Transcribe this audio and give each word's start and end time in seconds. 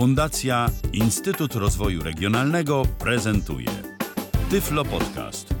Fundacja 0.00 0.70
Instytut 0.92 1.54
Rozwoju 1.54 2.02
Regionalnego 2.02 2.82
prezentuje 2.98 3.66
Tyflo 4.50 4.84
Podcast. 4.84 5.54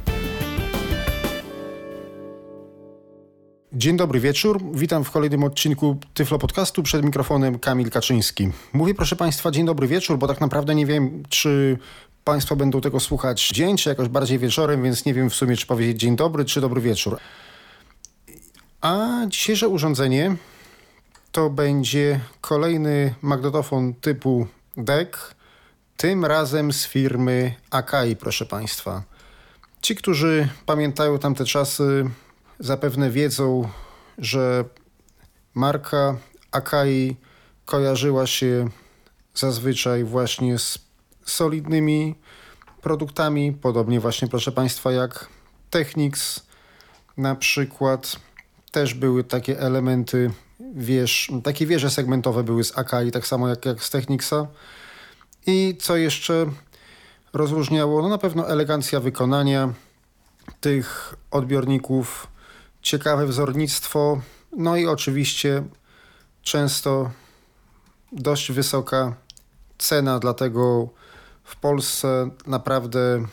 Dzień 3.72 3.96
dobry 3.96 4.20
wieczór. 4.20 4.60
Witam 4.74 5.04
w 5.04 5.10
kolejnym 5.10 5.44
odcinku 5.44 5.96
Tyflo 6.14 6.38
Podcastu. 6.38 6.82
Przed 6.82 7.04
mikrofonem 7.04 7.58
Kamil 7.58 7.90
Kaczyński. 7.90 8.50
Mówię 8.72 8.94
proszę 8.94 9.16
Państwa 9.16 9.50
dzień 9.50 9.66
dobry 9.66 9.86
wieczór, 9.86 10.18
bo 10.18 10.28
tak 10.28 10.40
naprawdę 10.40 10.74
nie 10.74 10.86
wiem, 10.86 11.22
czy 11.28 11.78
Państwo 12.24 12.56
będą 12.56 12.80
tego 12.80 13.00
słuchać 13.00 13.48
dzień, 13.48 13.76
czy 13.76 13.88
jakoś 13.88 14.08
bardziej 14.08 14.38
wieczorem, 14.38 14.82
więc 14.82 15.04
nie 15.04 15.14
wiem 15.14 15.30
w 15.30 15.34
sumie, 15.34 15.56
czy 15.56 15.66
powiedzieć 15.66 16.00
dzień 16.00 16.16
dobry, 16.16 16.44
czy 16.44 16.60
dobry 16.60 16.80
wieczór. 16.80 17.18
A 18.80 19.08
dzisiejsze 19.28 19.68
urządzenie 19.68 20.36
to 21.32 21.50
będzie 21.50 22.20
kolejny 22.40 23.14
magnetofon 23.22 23.94
typu 23.94 24.46
DEC, 24.76 25.08
tym 25.96 26.24
razem 26.24 26.72
z 26.72 26.86
firmy 26.86 27.54
Akai, 27.70 28.16
proszę 28.16 28.46
Państwa. 28.46 29.02
Ci, 29.82 29.94
którzy 29.96 30.48
pamiętają 30.66 31.18
tamte 31.18 31.44
czasy, 31.44 32.10
zapewne 32.58 33.10
wiedzą, 33.10 33.68
że 34.18 34.64
marka 35.54 36.16
Akai 36.52 37.16
kojarzyła 37.64 38.26
się 38.26 38.68
zazwyczaj 39.34 40.04
właśnie 40.04 40.58
z 40.58 40.78
solidnymi 41.24 42.14
produktami, 42.82 43.52
podobnie 43.52 44.00
właśnie, 44.00 44.28
proszę 44.28 44.52
Państwa, 44.52 44.92
jak 44.92 45.28
Technics 45.70 46.46
na 47.16 47.34
przykład. 47.34 48.16
Też 48.70 48.94
były 48.94 49.24
takie 49.24 49.60
elementy 49.60 50.30
wież, 50.74 51.32
takie 51.44 51.66
wieże 51.66 51.90
segmentowe 51.90 52.44
były 52.44 52.64
z 52.64 52.78
Akai, 52.78 53.10
tak 53.10 53.26
samo 53.26 53.48
jak, 53.48 53.66
jak 53.66 53.84
z 53.84 53.90
Technicsa. 53.90 54.46
I 55.46 55.76
co 55.80 55.96
jeszcze 55.96 56.46
rozróżniało? 57.32 58.02
No 58.02 58.08
na 58.08 58.18
pewno 58.18 58.48
elegancja 58.48 59.00
wykonania 59.00 59.72
tych 60.60 61.14
odbiorników, 61.30 62.26
ciekawe 62.82 63.26
wzornictwo, 63.26 64.20
no 64.56 64.76
i 64.76 64.86
oczywiście 64.86 65.62
często 66.42 67.10
dość 68.12 68.52
wysoka 68.52 69.14
cena, 69.78 70.18
dlatego 70.18 70.88
w 71.44 71.56
Polsce 71.56 72.30
naprawdę 72.46 73.26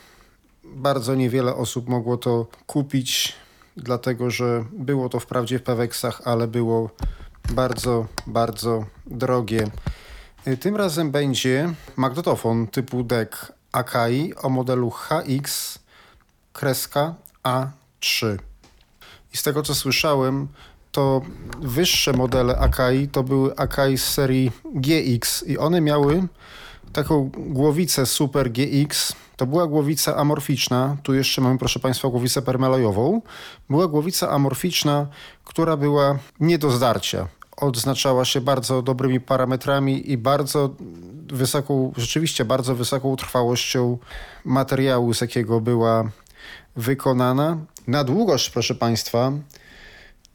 bardzo 0.64 1.16
niewiele 1.16 1.56
osób 1.56 1.90
mogło 1.90 2.18
to 2.18 2.48
kupić, 2.68 3.34
dlatego 3.78 4.32
że 4.32 4.66
było 4.72 5.10
to 5.10 5.20
wprawdzie 5.20 5.60
w 5.60 5.64
Peweksach, 5.64 6.22
ale 6.26 6.48
było 6.48 6.90
bardzo, 7.54 8.06
bardzo 8.28 8.86
drogie. 9.06 9.68
Tym 10.60 10.76
razem 10.76 11.12
będzie 11.12 11.74
magnetofon 11.96 12.68
typu 12.68 13.04
DEC 13.04 13.30
Akai 13.72 14.34
o 14.36 14.50
modelu 14.50 14.92
HX 14.92 15.80
kreska 16.54 17.16
A3. 17.44 18.38
I 19.34 19.38
z 19.38 19.44
tego 19.44 19.64
co 19.64 19.76
słyszałem, 19.76 20.48
to 20.92 21.22
wyższe 21.62 22.14
modele 22.14 22.58
Akai 22.58 23.08
to 23.08 23.24
były 23.24 23.56
Akai 23.56 23.98
z 23.98 24.04
serii 24.04 24.52
GX 24.76 25.44
i 25.48 25.58
one 25.58 25.82
miały 25.82 26.28
taką 26.94 27.30
głowicę 27.38 28.06
Super 28.06 28.52
GX. 28.52 29.16
To 29.38 29.46
była 29.46 29.68
głowica 29.68 30.16
amorficzna. 30.16 30.98
Tu 31.04 31.14
jeszcze 31.14 31.42
mamy, 31.42 31.58
proszę 31.58 31.80
Państwa, 31.80 32.10
głowicę 32.10 32.42
permelojową. 32.42 33.22
Była 33.70 33.88
głowica 33.88 34.30
amorficzna, 34.30 35.08
która 35.46 35.78
była 35.78 36.20
nie 36.40 36.58
do 36.58 36.72
zdarcia. 36.72 37.28
Odznaczała 37.58 38.26
się 38.26 38.42
bardzo 38.42 38.82
dobrymi 38.82 39.20
parametrami 39.20 40.12
i 40.12 40.18
bardzo 40.18 40.76
wysoką, 41.28 41.94
rzeczywiście 41.98 42.46
bardzo 42.46 42.76
wysoką 42.76 43.16
trwałością 43.16 43.98
materiału, 44.46 45.14
z 45.14 45.22
jakiego 45.22 45.62
była 45.62 46.12
wykonana. 46.76 47.58
Na 47.88 48.04
długość, 48.04 48.50
proszę 48.50 48.76
Państwa, 48.76 49.32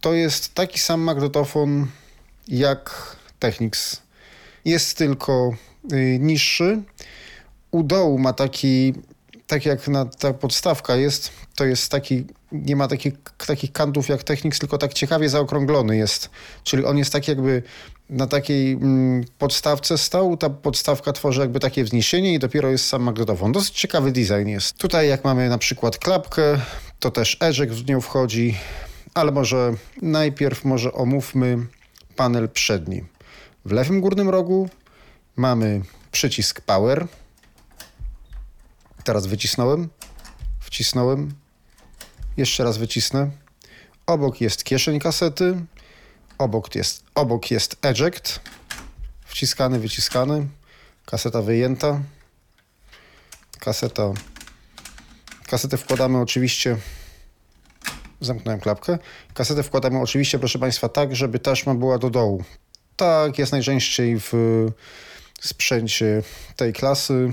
to 0.01 0.13
jest 0.13 0.55
taki 0.55 0.79
sam 0.79 1.01
magnetofon 1.01 1.87
jak 2.49 3.17
Technics. 3.39 4.03
Jest 4.65 4.99
tylko 4.99 5.55
y, 5.93 6.19
niższy. 6.21 6.83
U 7.71 7.83
dołu 7.83 8.19
ma 8.19 8.33
taki, 8.33 8.95
tak 9.47 9.67
jak 9.67 9.89
na, 9.89 10.05
ta 10.05 10.33
podstawka 10.33 10.97
jest, 10.97 11.31
to 11.55 11.65
jest 11.65 11.91
taki, 11.91 12.25
nie 12.53 12.77
ma 12.77 12.89
takich, 12.89 13.15
takich 13.47 13.73
kantów 13.73 14.09
jak 14.09 14.23
Technics, 14.23 14.59
tylko 14.59 14.79
tak 14.79 14.95
ciekawie 14.95 15.29
zaokrąglony 15.29 15.97
jest. 15.97 16.31
Czyli 16.65 16.85
on 16.85 16.99
jest 16.99 17.13
tak 17.13 17.29
jakby 17.29 17.63
na 18.11 18.27
takiej 18.27 18.73
mm, 18.73 19.25
podstawce 19.39 19.99
stał, 19.99 20.37
ta 20.37 20.51
podstawka 20.51 21.13
tworzy 21.13 21.41
jakby 21.41 21.61
takie 21.61 21.85
wzniesienie 21.85 22.35
i 22.35 22.39
dopiero 22.39 22.71
jest 22.71 22.87
sam 22.87 23.03
magnetofon. 23.03 23.53
Dosyć 23.53 23.75
ciekawy 23.75 24.13
design 24.13 24.49
jest. 24.49 24.79
Tutaj 24.79 25.09
jak 25.09 25.25
mamy 25.25 25.49
na 25.49 25.59
przykład 25.59 25.99
klapkę, 25.99 26.61
to 26.99 27.11
też 27.11 27.37
eject 27.41 27.75
w 27.75 27.89
nią 27.89 28.01
wchodzi, 28.01 28.59
ale 29.15 29.33
może 29.33 29.75
najpierw 30.03 30.65
może 30.65 30.93
omówmy 30.93 31.59
panel 32.17 32.49
przedni. 32.49 33.05
W 33.65 33.73
lewym 33.73 34.01
górnym 34.01 34.29
rogu 34.29 34.69
mamy 35.37 35.83
przycisk 36.13 36.61
power. 36.61 37.07
Teraz 39.05 39.27
wycisnąłem, 39.27 39.89
wcisnąłem, 40.61 41.35
jeszcze 42.37 42.65
raz 42.65 42.79
wycisnę. 42.79 43.31
Obok 44.07 44.41
jest 44.41 44.65
kieszeń 44.65 45.01
kasety, 45.01 45.61
obok 46.39 46.75
jest, 46.75 47.05
obok 47.15 47.51
jest 47.51 47.77
eject, 47.83 48.41
wciskany, 49.25 49.79
wyciskany, 49.79 50.47
kaseta 51.07 51.43
wyjęta, 51.43 52.01
kaseta, 53.59 54.13
kasetę 55.47 55.77
wkładamy 55.77 56.19
oczywiście 56.19 56.77
zamknąłem 58.21 58.61
klapkę. 58.61 58.99
Kasetę 59.35 59.63
wkładamy 59.63 60.01
oczywiście, 60.01 60.39
proszę 60.39 60.59
Państwa, 60.59 60.89
tak, 60.89 61.17
żeby 61.17 61.39
taśma 61.39 61.75
była 61.75 61.99
do 61.99 62.11
dołu. 62.11 62.45
Tak 62.97 63.39
jest 63.39 63.53
najczęściej 63.53 64.21
w 64.21 64.33
sprzęcie 65.41 66.23
tej 66.57 66.73
klasy, 66.73 67.33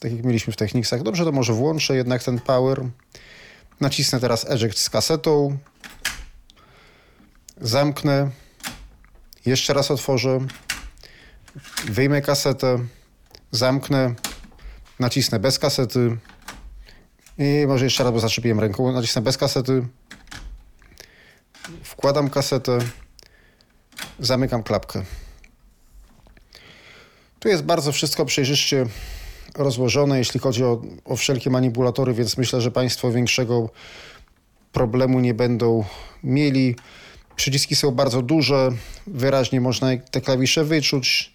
tak 0.00 0.12
jak 0.12 0.24
mieliśmy 0.24 0.52
w 0.52 0.56
Technicsach. 0.56 1.02
Dobrze, 1.02 1.24
to 1.24 1.32
może 1.32 1.52
włączę 1.52 1.96
jednak 1.96 2.24
ten 2.24 2.40
power. 2.40 2.84
Nacisnę 3.80 4.20
teraz 4.20 4.50
eject 4.50 4.78
z 4.78 4.90
kasetą. 4.90 5.58
Zamknę. 7.60 8.30
Jeszcze 9.46 9.74
raz 9.74 9.90
otworzę. 9.90 10.38
Wyjmę 11.84 12.22
kasetę. 12.22 12.78
Zamknę. 13.50 14.14
Nacisnę 14.98 15.38
bez 15.38 15.58
kasety. 15.58 16.16
I 17.38 17.64
może 17.66 17.84
jeszcze 17.84 18.04
raz, 18.04 18.12
bo 18.12 18.20
zaczepiłem 18.20 18.60
ręką. 18.60 18.92
Nacisnę 18.92 19.22
bez 19.22 19.38
kasety. 19.38 19.86
Wkładam 21.82 22.30
kasetę. 22.30 22.78
Zamykam 24.18 24.62
klapkę. 24.62 25.04
Tu 27.38 27.48
jest 27.48 27.62
bardzo 27.62 27.92
wszystko 27.92 28.24
przejrzyście 28.24 28.86
rozłożone, 29.58 30.18
jeśli 30.18 30.40
chodzi 30.40 30.64
o, 30.64 30.82
o 31.04 31.16
wszelkie 31.16 31.50
manipulatory, 31.50 32.14
więc 32.14 32.36
myślę, 32.36 32.60
że 32.60 32.70
Państwo 32.70 33.10
większego 33.10 33.70
problemu 34.72 35.20
nie 35.20 35.34
będą 35.34 35.84
mieli. 36.24 36.76
Przyciski 37.36 37.76
są 37.76 37.90
bardzo 37.90 38.22
duże, 38.22 38.72
wyraźnie 39.06 39.60
można 39.60 39.88
te 40.10 40.20
klawisze 40.20 40.64
wyczuć. 40.64 41.32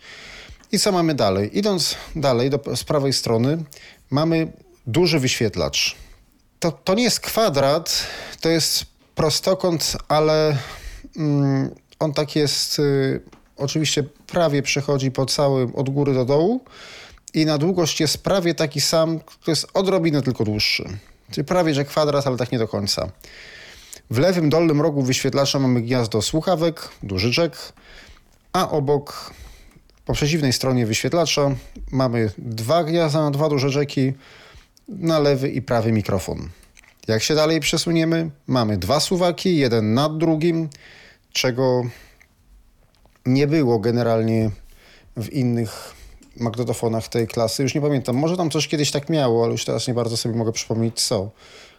I 0.72 0.80
co 0.80 0.92
mamy 0.92 1.14
dalej? 1.14 1.58
Idąc 1.58 1.96
dalej, 2.16 2.50
do, 2.50 2.76
z 2.76 2.84
prawej 2.84 3.14
strony, 3.14 3.64
mamy 4.10 4.52
duży 4.88 5.20
wyświetlacz. 5.20 5.96
To, 6.60 6.72
to 6.72 6.94
nie 6.94 7.04
jest 7.04 7.20
kwadrat, 7.20 8.08
to 8.42 8.50
jest 8.50 8.86
prostokąt, 9.16 9.98
ale 10.08 10.58
mm, 11.18 11.70
on 12.00 12.14
tak 12.14 12.36
jest, 12.36 12.80
y, 12.80 13.22
oczywiście 13.58 14.04
prawie 14.04 14.62
przechodzi 14.62 15.12
po 15.12 15.26
całym, 15.26 15.76
od 15.76 15.90
góry 15.90 16.14
do 16.14 16.26
dołu 16.26 16.62
i 17.34 17.46
na 17.46 17.58
długość 17.58 18.00
jest 18.00 18.18
prawie 18.18 18.56
taki 18.56 18.82
sam, 18.82 19.20
to 19.44 19.52
jest 19.52 19.68
odrobinę 19.74 20.22
tylko 20.22 20.44
dłuższy. 20.44 20.84
Czyli 21.32 21.46
prawie, 21.46 21.74
że 21.74 21.86
kwadrat, 21.86 22.28
ale 22.28 22.38
tak 22.38 22.52
nie 22.52 22.60
do 22.60 22.68
końca. 22.68 23.12
W 24.10 24.18
lewym 24.18 24.50
dolnym 24.50 24.82
rogu 24.82 25.02
wyświetlacza 25.02 25.60
mamy 25.60 25.82
gniazdo 25.82 26.22
słuchawek, 26.22 26.90
duży 27.04 27.42
jack, 27.42 27.74
a 28.54 28.70
obok, 28.70 29.34
po 30.06 30.14
przeciwnej 30.14 30.54
stronie 30.54 30.86
wyświetlacza 30.86 31.56
mamy 31.92 32.32
dwa 32.38 32.84
gniazda, 32.84 33.32
dwa 33.32 33.50
duże 33.50 33.80
jacki, 33.80 34.14
na 34.88 35.20
lewy 35.20 35.50
i 35.50 35.62
prawy 35.62 35.92
mikrofon. 35.92 36.50
Jak 37.08 37.24
się 37.24 37.36
dalej 37.36 37.60
przesuniemy, 37.60 38.30
mamy 38.48 38.78
dwa 38.78 39.00
suwaki, 39.00 39.58
jeden 39.58 39.94
nad 39.94 40.18
drugim, 40.18 40.70
czego 41.34 41.84
nie 43.26 43.48
było 43.48 43.80
generalnie 43.80 44.52
w 45.18 45.30
innych 45.30 45.94
magnetofonach 46.36 47.08
tej 47.08 47.28
klasy. 47.28 47.64
Już 47.64 47.76
nie 47.76 47.82
pamiętam, 47.82 48.16
może 48.16 48.38
tam 48.38 48.50
coś 48.50 48.68
kiedyś 48.68 48.92
tak 48.92 49.10
miało, 49.10 49.44
ale 49.44 49.52
już 49.52 49.66
teraz 49.66 49.88
nie 49.88 49.94
bardzo 49.94 50.18
sobie 50.18 50.36
mogę 50.36 50.52
przypomnieć 50.52 51.02
co. 51.02 51.30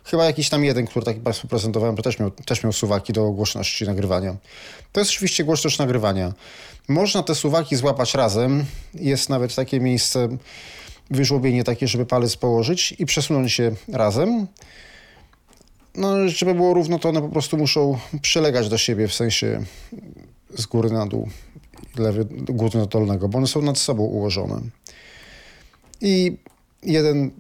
Chyba 0.05 0.25
jakiś 0.25 0.49
tam 0.49 0.65
jeden, 0.65 0.87
który 0.87 1.05
taki 1.05 1.21
Państwu 1.21 1.49
prezentowałem, 1.49 1.97
to 1.97 2.03
też 2.03 2.19
miał, 2.19 2.31
też 2.31 2.63
miał 2.63 2.73
suwaki 2.73 3.13
do 3.13 3.31
głośności 3.31 3.85
nagrywania. 3.85 4.37
To 4.93 5.01
jest 5.01 5.11
oczywiście 5.11 5.45
głośność 5.45 5.79
nagrywania. 5.79 6.33
Można 6.89 7.23
te 7.23 7.35
suwaki 7.35 7.77
złapać 7.77 8.15
razem. 8.15 8.65
Jest 8.95 9.29
nawet 9.29 9.55
takie 9.55 9.81
miejsce, 9.81 10.29
wyżłobienie 11.11 11.65
takie, 11.65 11.89
żeby 11.89 12.07
palec 12.07 12.37
położyć 12.37 12.95
i 12.99 13.07
przesunąć 13.07 13.53
się 13.53 13.73
razem. 13.93 14.47
No, 15.95 16.29
żeby 16.29 16.55
było 16.55 16.75
równo, 16.75 16.99
to 16.99 17.09
one 17.09 17.23
po 17.23 17.29
prostu 17.29 17.57
muszą 17.57 17.99
przylegać 18.23 18.69
do 18.69 18.79
siebie, 18.79 19.09
w 19.09 19.15
sensie 19.15 19.65
z 20.55 20.67
góry 20.67 20.91
na 20.91 21.07
dół, 21.07 21.29
lewy, 21.97 22.27
górno-dolnego, 22.31 23.29
bo 23.29 23.39
one 23.39 23.47
są 23.47 23.63
nad 23.63 23.79
sobą 23.79 24.03
ułożone. 24.03 24.61
I 26.01 26.37
jeden 26.83 27.31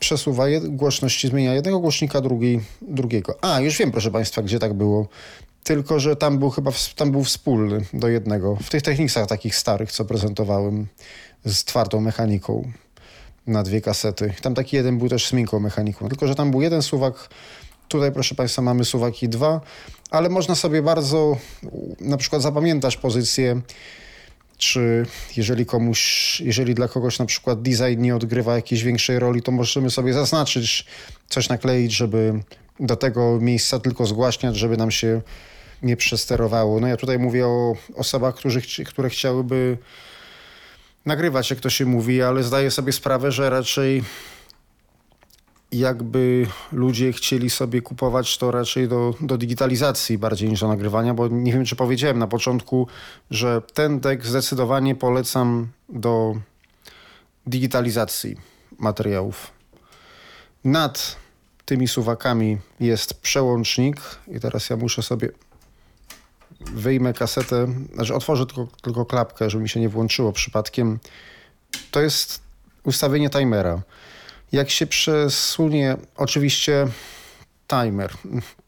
przesuwa 0.00 0.44
głośności, 0.62 1.28
zmienia 1.28 1.54
jednego 1.54 1.80
głośnika, 1.80 2.20
drugi 2.20 2.60
drugiego. 2.82 3.38
A, 3.42 3.60
już 3.60 3.78
wiem, 3.78 3.90
proszę 3.90 4.10
Państwa, 4.10 4.42
gdzie 4.42 4.58
tak 4.58 4.74
było. 4.74 5.08
Tylko, 5.64 6.00
że 6.00 6.16
tam 6.16 6.38
był 6.38 6.50
chyba 6.50 6.70
tam 6.96 7.10
był 7.10 7.24
wspólny 7.24 7.84
do 7.92 8.08
jednego. 8.08 8.56
W 8.56 8.70
tych 8.70 8.82
technikach 8.82 9.26
takich 9.26 9.56
starych, 9.56 9.92
co 9.92 10.04
prezentowałem 10.04 10.86
z 11.44 11.64
twardą 11.64 12.00
mechaniką 12.00 12.72
na 13.46 13.62
dwie 13.62 13.80
kasety. 13.80 14.34
Tam 14.42 14.54
taki 14.54 14.76
jeden 14.76 14.98
był 14.98 15.08
też 15.08 15.26
z 15.26 15.32
miękką 15.32 15.60
mechaniką. 15.60 16.08
Tylko, 16.08 16.26
że 16.26 16.34
tam 16.34 16.50
był 16.50 16.62
jeden 16.62 16.82
suwak. 16.82 17.28
Tutaj, 17.94 18.12
proszę 18.12 18.34
Państwa, 18.34 18.62
mamy 18.62 18.84
suwaki 18.84 19.28
dwa, 19.28 19.60
ale 20.10 20.28
można 20.28 20.54
sobie 20.54 20.82
bardzo 20.82 21.36
na 22.00 22.16
przykład 22.16 22.42
zapamiętać 22.42 22.96
pozycję 22.96 23.60
czy 24.58 25.06
jeżeli 25.36 25.66
komuś, 25.66 26.40
jeżeli 26.40 26.74
dla 26.74 26.88
kogoś 26.88 27.18
na 27.18 27.26
przykład 27.26 27.62
design 27.62 28.02
nie 28.02 28.16
odgrywa 28.16 28.54
jakiejś 28.54 28.82
większej 28.82 29.18
roli, 29.18 29.42
to 29.42 29.52
możemy 29.52 29.90
sobie 29.90 30.12
zaznaczyć, 30.12 30.86
coś 31.28 31.48
nakleić, 31.48 31.92
żeby 31.92 32.40
do 32.80 32.96
tego 32.96 33.38
miejsca 33.40 33.78
tylko 33.78 34.06
zgłaśniać, 34.06 34.56
żeby 34.56 34.76
nam 34.76 34.90
się 34.90 35.22
nie 35.82 35.96
przesterowało. 35.96 36.80
No 36.80 36.86
ja 36.86 36.96
tutaj 36.96 37.18
mówię 37.18 37.46
o 37.46 37.76
osobach, 37.94 38.34
którzy, 38.34 38.62
które 38.86 39.10
chciałyby 39.10 39.78
nagrywać, 41.06 41.50
jak 41.50 41.60
to 41.60 41.70
się 41.70 41.86
mówi, 41.86 42.22
ale 42.22 42.42
zdaję 42.42 42.70
sobie 42.70 42.92
sprawę, 42.92 43.32
że 43.32 43.50
raczej 43.50 44.02
jakby 45.78 46.46
ludzie 46.72 47.12
chcieli 47.12 47.50
sobie 47.50 47.82
kupować 47.82 48.38
to 48.38 48.50
raczej 48.50 48.88
do, 48.88 49.14
do 49.20 49.38
digitalizacji 49.38 50.18
bardziej 50.18 50.48
niż 50.48 50.60
do 50.60 50.68
nagrywania, 50.68 51.14
bo 51.14 51.28
nie 51.28 51.52
wiem, 51.52 51.64
czy 51.64 51.76
powiedziałem 51.76 52.18
na 52.18 52.26
początku, 52.26 52.86
że 53.30 53.62
ten 53.74 54.00
deck 54.00 54.24
zdecydowanie 54.24 54.94
polecam 54.94 55.68
do 55.88 56.34
digitalizacji 57.46 58.36
materiałów. 58.78 59.50
Nad 60.64 61.16
tymi 61.64 61.88
suwakami 61.88 62.58
jest 62.80 63.14
przełącznik 63.14 63.96
i 64.28 64.40
teraz 64.40 64.70
ja 64.70 64.76
muszę 64.76 65.02
sobie 65.02 65.28
wyjmę 66.60 67.12
kasetę, 67.12 67.66
znaczy 67.94 68.14
otworzę 68.14 68.46
tylko, 68.46 68.68
tylko 68.82 69.06
klapkę, 69.06 69.50
żeby 69.50 69.62
mi 69.62 69.68
się 69.68 69.80
nie 69.80 69.88
włączyło 69.88 70.32
przypadkiem. 70.32 70.98
To 71.90 72.00
jest 72.00 72.40
ustawienie 72.84 73.30
timera. 73.30 73.82
Jak 74.54 74.70
się 74.70 74.86
przesunie, 74.86 75.96
oczywiście 76.16 76.86
timer. 77.66 78.12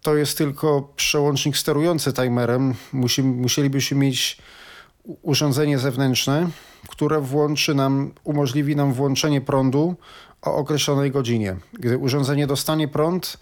To 0.03 0.17
jest 0.17 0.39
tylko 0.39 0.93
przełącznik 0.97 1.57
sterujący 1.57 2.13
timerem. 2.13 2.75
Musi, 2.93 3.23
musielibyśmy 3.23 3.97
mieć 3.97 4.39
urządzenie 5.23 5.79
zewnętrzne, 5.79 6.51
które 6.89 7.21
włączy 7.21 7.75
nam, 7.75 8.13
umożliwi 8.25 8.77
nam 8.77 8.93
włączenie 8.93 9.41
prądu 9.41 9.95
o 10.43 10.57
określonej 10.57 11.11
godzinie. 11.11 11.57
Gdy 11.73 11.99
urządzenie 11.99 12.47
dostanie 12.47 12.89
prąd, 12.89 13.39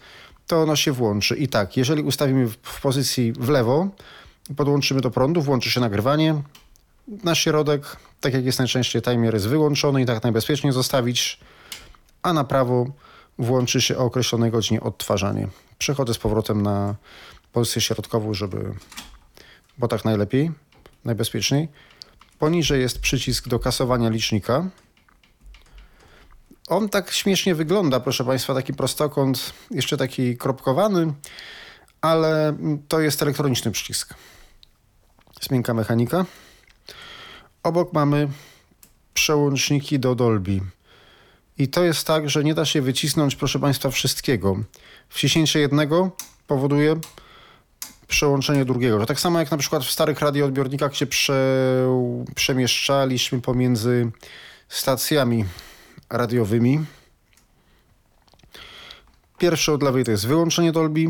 to 0.47 0.61
ono 0.61 0.75
się 0.75 0.91
włączy. 0.91 1.35
I 1.35 1.47
tak, 1.47 1.77
jeżeli 1.77 2.01
ustawimy 2.01 2.47
w 2.47 2.81
pozycji 2.81 3.33
w 3.33 3.49
lewo, 3.49 3.87
podłączymy 4.57 5.01
do 5.01 5.11
prądu, 5.11 5.41
włączy 5.41 5.71
się 5.71 5.79
nagrywanie. 5.79 6.41
Na 7.23 7.35
środek, 7.35 7.97
tak 8.21 8.33
jak 8.33 8.45
jest 8.45 8.59
najczęściej, 8.59 9.01
timer 9.01 9.33
jest 9.33 9.47
wyłączony 9.47 10.01
i 10.01 10.05
tak 10.05 10.23
najbezpieczniej 10.23 10.73
zostawić 10.73 11.39
a 12.25 12.33
na 12.33 12.43
prawo 12.43 12.85
włączy 13.37 13.81
się 13.81 13.97
o 13.97 14.05
określonej 14.05 14.51
godzinie 14.51 14.81
odtwarzanie. 14.81 15.47
Przechodzę 15.77 16.13
z 16.13 16.17
powrotem 16.17 16.61
na 16.61 16.95
pozycję 17.53 17.81
środkową, 17.81 18.33
żeby, 18.33 18.73
bo 19.77 19.87
tak 19.87 20.05
najlepiej, 20.05 20.51
najbezpieczniej. 21.05 21.67
Poniżej 22.39 22.81
jest 22.81 22.99
przycisk 22.99 23.47
do 23.47 23.59
kasowania 23.59 24.09
licznika. 24.09 24.69
On 26.67 26.89
tak 26.89 27.11
śmiesznie 27.11 27.55
wygląda, 27.55 27.99
proszę 27.99 28.25
Państwa, 28.25 28.53
taki 28.53 28.73
prostokąt, 28.73 29.53
jeszcze 29.71 29.97
taki 29.97 30.37
kropkowany, 30.37 31.13
ale 32.01 32.57
to 32.87 32.99
jest 32.99 33.21
elektroniczny 33.21 33.71
przycisk. 33.71 34.13
Miękka 35.51 35.73
mechanika. 35.73 36.25
Obok 37.63 37.93
mamy 37.93 38.27
przełączniki 39.13 39.99
do 39.99 40.15
Dolby. 40.15 40.61
I 41.57 41.67
to 41.67 41.83
jest 41.83 42.07
tak, 42.07 42.29
że 42.29 42.43
nie 42.43 42.53
da 42.53 42.65
się 42.65 42.81
wycisnąć, 42.81 43.35
proszę 43.35 43.59
Państwa, 43.59 43.89
wszystkiego. 43.89 44.55
Wciśnięcie 45.09 45.59
jednego 45.59 46.11
powoduje 46.47 46.95
przełączenie 48.07 48.65
drugiego. 48.65 49.05
Tak 49.05 49.19
samo 49.19 49.39
jak 49.39 49.51
na 49.51 49.57
przykład 49.57 49.83
w 49.83 49.91
starych 49.91 50.19
radioodbiornikach 50.19 50.95
się 50.95 51.05
prze, 51.05 51.87
przemieszczaliśmy 52.35 53.41
pomiędzy 53.41 54.11
stacjami 54.69 55.45
radiowymi. 56.09 56.85
Pierwsze 59.37 59.73
od 59.73 59.83
lewej 59.83 60.03
to 60.03 60.11
jest 60.11 60.27
wyłączenie 60.27 60.71
Dolby, 60.71 61.05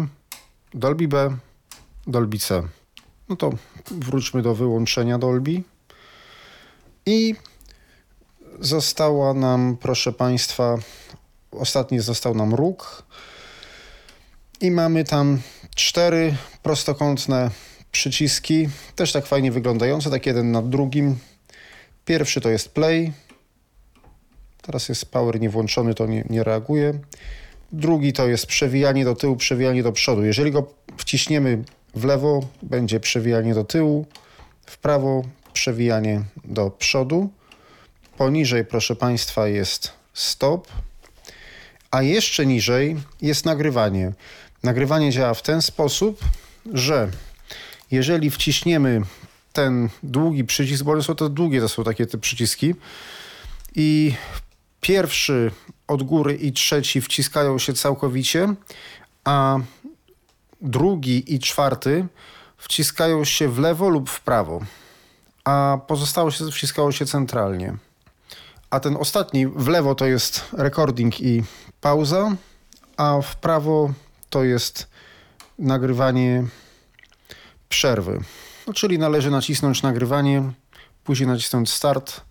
Dolby 0.73 1.07
B, 1.07 1.37
Dolby 2.07 2.37
C. 2.37 2.63
No 3.29 3.35
to 3.35 3.51
wróćmy 3.91 4.41
do 4.41 4.55
wyłączenia 4.55 5.17
Dolby. 5.17 5.63
I 7.05 7.35
została 8.59 9.33
nam, 9.33 9.77
proszę 9.81 10.13
Państwa, 10.13 10.77
ostatni 11.51 11.99
został 11.99 12.35
nam 12.35 12.53
róg 12.53 13.03
i 14.61 14.71
mamy 14.71 15.03
tam 15.03 15.41
cztery 15.75 16.35
prostokątne 16.63 17.51
przyciski, 17.91 18.69
też 18.95 19.11
tak 19.11 19.25
fajnie 19.25 19.51
wyglądające, 19.51 20.09
tak 20.09 20.25
jeden 20.25 20.51
nad 20.51 20.69
drugim. 20.69 21.15
Pierwszy 22.05 22.41
to 22.41 22.49
jest 22.49 22.73
play. 22.73 23.13
Teraz 24.61 24.89
jest 24.89 25.11
power 25.11 25.41
nie 25.41 25.49
włączony, 25.49 25.93
to 25.93 26.05
nie, 26.05 26.23
nie 26.29 26.43
reaguje. 26.43 26.99
Drugi 27.71 28.13
to 28.13 28.27
jest 28.27 28.45
przewijanie 28.45 29.05
do 29.05 29.15
tyłu, 29.15 29.35
przewijanie 29.35 29.83
do 29.83 29.91
przodu. 29.91 30.23
Jeżeli 30.23 30.51
go 30.51 30.67
wciśniemy 30.97 31.63
w 31.95 32.03
lewo, 32.03 32.41
będzie 32.63 32.99
przewijanie 32.99 33.53
do 33.53 33.63
tyłu, 33.63 34.05
w 34.65 34.77
prawo 34.77 35.23
przewijanie 35.53 36.21
do 36.45 36.69
przodu. 36.69 37.29
Poniżej, 38.17 38.65
proszę 38.65 38.95
Państwa, 38.95 39.47
jest 39.47 39.93
stop, 40.13 40.67
a 41.91 42.01
jeszcze 42.01 42.45
niżej 42.45 42.95
jest 43.21 43.45
nagrywanie. 43.45 44.13
Nagrywanie 44.63 45.11
działa 45.11 45.33
w 45.33 45.41
ten 45.41 45.61
sposób, 45.61 46.19
że 46.73 47.11
jeżeli 47.91 48.31
wciśniemy 48.31 49.01
ten 49.53 49.89
długi 50.03 50.43
przycisk, 50.43 50.83
bo 50.83 51.03
są 51.03 51.15
to 51.15 51.29
długie, 51.29 51.61
to 51.61 51.69
są 51.69 51.83
takie 51.83 52.05
te 52.05 52.17
przyciski, 52.17 52.75
i 53.75 54.13
pierwszy 54.81 55.51
od 55.87 56.03
góry 56.03 56.35
i 56.35 56.53
trzeci 56.53 57.01
wciskają 57.01 57.59
się 57.59 57.73
całkowicie, 57.73 58.53
a 59.23 59.57
drugi 60.61 61.33
i 61.35 61.39
czwarty 61.39 62.07
wciskają 62.57 63.25
się 63.25 63.49
w 63.49 63.59
lewo 63.59 63.89
lub 63.89 64.09
w 64.09 64.21
prawo, 64.21 64.61
a 65.43 65.77
pozostałe 65.87 66.31
się 66.31 66.51
wciskało 66.51 66.91
się 66.91 67.05
centralnie 67.05 67.77
a 68.75 68.79
ten 68.79 68.97
ostatni 68.97 69.47
w 69.47 69.67
lewo 69.67 69.95
to 69.95 70.05
jest 70.05 70.45
recording 70.53 71.21
i 71.21 71.43
pauza, 71.81 72.35
a 72.97 73.21
w 73.21 73.35
prawo 73.35 73.93
to 74.29 74.43
jest 74.43 74.87
nagrywanie 75.59 76.43
przerwy. 77.69 78.19
No, 78.67 78.73
czyli 78.73 78.99
należy 78.99 79.31
nacisnąć 79.31 79.83
nagrywanie, 79.83 80.43
później 81.03 81.27
nacisnąć 81.27 81.71
start, 81.71 82.21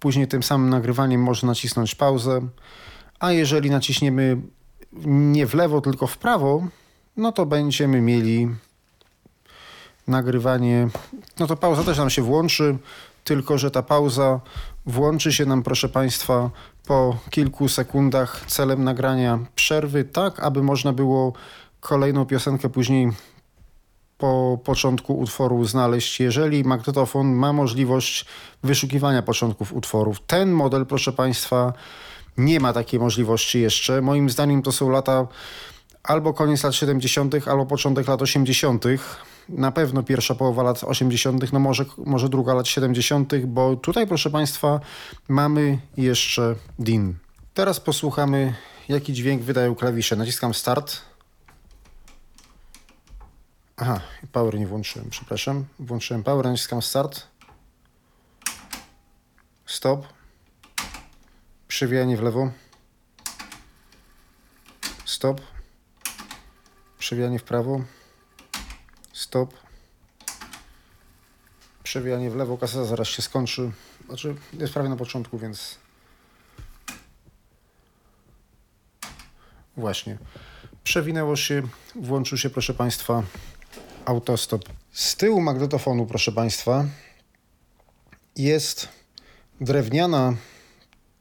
później 0.00 0.28
tym 0.28 0.42
samym 0.42 0.70
nagrywaniem 0.70 1.22
można 1.22 1.46
nacisnąć 1.46 1.94
pauzę, 1.94 2.40
a 3.20 3.32
jeżeli 3.32 3.70
naciśniemy 3.70 4.36
nie 5.06 5.46
w 5.46 5.54
lewo, 5.54 5.80
tylko 5.80 6.06
w 6.06 6.18
prawo, 6.18 6.66
no 7.16 7.32
to 7.32 7.46
będziemy 7.46 8.00
mieli 8.00 8.48
nagrywanie, 10.08 10.88
no 11.38 11.46
to 11.46 11.56
pauza 11.56 11.84
też 11.84 11.98
nam 11.98 12.10
się 12.10 12.22
włączy, 12.22 12.78
tylko 13.24 13.58
że 13.58 13.70
ta 13.70 13.82
pauza 13.82 14.40
włączy 14.86 15.32
się 15.32 15.46
nam, 15.46 15.62
proszę 15.62 15.88
Państwa, 15.88 16.50
po 16.86 17.16
kilku 17.30 17.68
sekundach 17.68 18.44
celem 18.46 18.84
nagrania 18.84 19.38
przerwy, 19.54 20.04
tak 20.04 20.40
aby 20.40 20.62
można 20.62 20.92
było 20.92 21.32
kolejną 21.80 22.26
piosenkę 22.26 22.68
później 22.68 23.10
po 24.18 24.58
początku 24.64 25.18
utworu 25.18 25.64
znaleźć, 25.64 26.20
jeżeli 26.20 26.64
magnetofon 26.64 27.32
ma 27.32 27.52
możliwość 27.52 28.24
wyszukiwania 28.62 29.22
początków 29.22 29.72
utworów. 29.72 30.20
Ten 30.26 30.50
model, 30.50 30.86
proszę 30.86 31.12
Państwa, 31.12 31.72
nie 32.36 32.60
ma 32.60 32.72
takiej 32.72 33.00
możliwości 33.00 33.60
jeszcze. 33.60 34.02
Moim 34.02 34.30
zdaniem 34.30 34.62
to 34.62 34.72
są 34.72 34.90
lata 34.90 35.26
albo 36.02 36.34
koniec 36.34 36.64
lat 36.64 36.74
70., 36.74 37.48
albo 37.48 37.66
początek 37.66 38.08
lat 38.08 38.22
80. 38.22 38.84
Na 39.48 39.72
pewno 39.72 40.02
pierwsza 40.02 40.34
połowa 40.34 40.62
lat 40.62 40.84
80., 40.84 41.52
no 41.52 41.58
może, 41.58 41.84
może 41.98 42.28
druga 42.28 42.54
lat 42.54 42.68
70., 42.68 43.46
bo 43.46 43.76
tutaj, 43.76 44.06
proszę 44.06 44.30
Państwa, 44.30 44.80
mamy 45.28 45.78
jeszcze 45.96 46.54
DIN. 46.78 47.14
Teraz 47.54 47.80
posłuchamy, 47.80 48.54
jaki 48.88 49.12
dźwięk 49.12 49.42
wydają 49.42 49.74
klawisze. 49.74 50.16
Naciskam 50.16 50.54
start. 50.54 51.00
Aha, 53.76 54.00
power 54.32 54.58
nie 54.58 54.66
włączyłem, 54.66 55.10
przepraszam. 55.10 55.64
Włączyłem 55.78 56.22
power, 56.22 56.46
naciskam 56.46 56.82
start. 56.82 57.26
Stop. 59.66 60.06
Przewijanie 61.68 62.16
w 62.16 62.22
lewo. 62.22 62.50
Stop. 65.04 65.40
Przewijanie 66.98 67.38
w 67.38 67.42
prawo. 67.42 67.80
Stop. 69.22 69.54
Przewijanie 71.82 72.30
w 72.30 72.36
lewo. 72.36 72.58
Kaseta 72.58 72.84
zaraz 72.84 73.08
się 73.08 73.22
skończy. 73.22 73.70
Znaczy, 74.06 74.34
jest 74.52 74.72
prawie 74.72 74.88
na 74.88 74.96
początku, 74.96 75.38
więc... 75.38 75.78
Właśnie. 79.76 80.18
Przewinęło 80.84 81.36
się, 81.36 81.62
włączył 81.94 82.38
się, 82.38 82.50
proszę 82.50 82.74
Państwa, 82.74 83.22
autostop. 84.04 84.64
Z 84.92 85.16
tyłu 85.16 85.40
magnetofonu, 85.40 86.06
proszę 86.06 86.32
Państwa, 86.32 86.84
jest 88.36 88.88
drewniana 89.60 90.36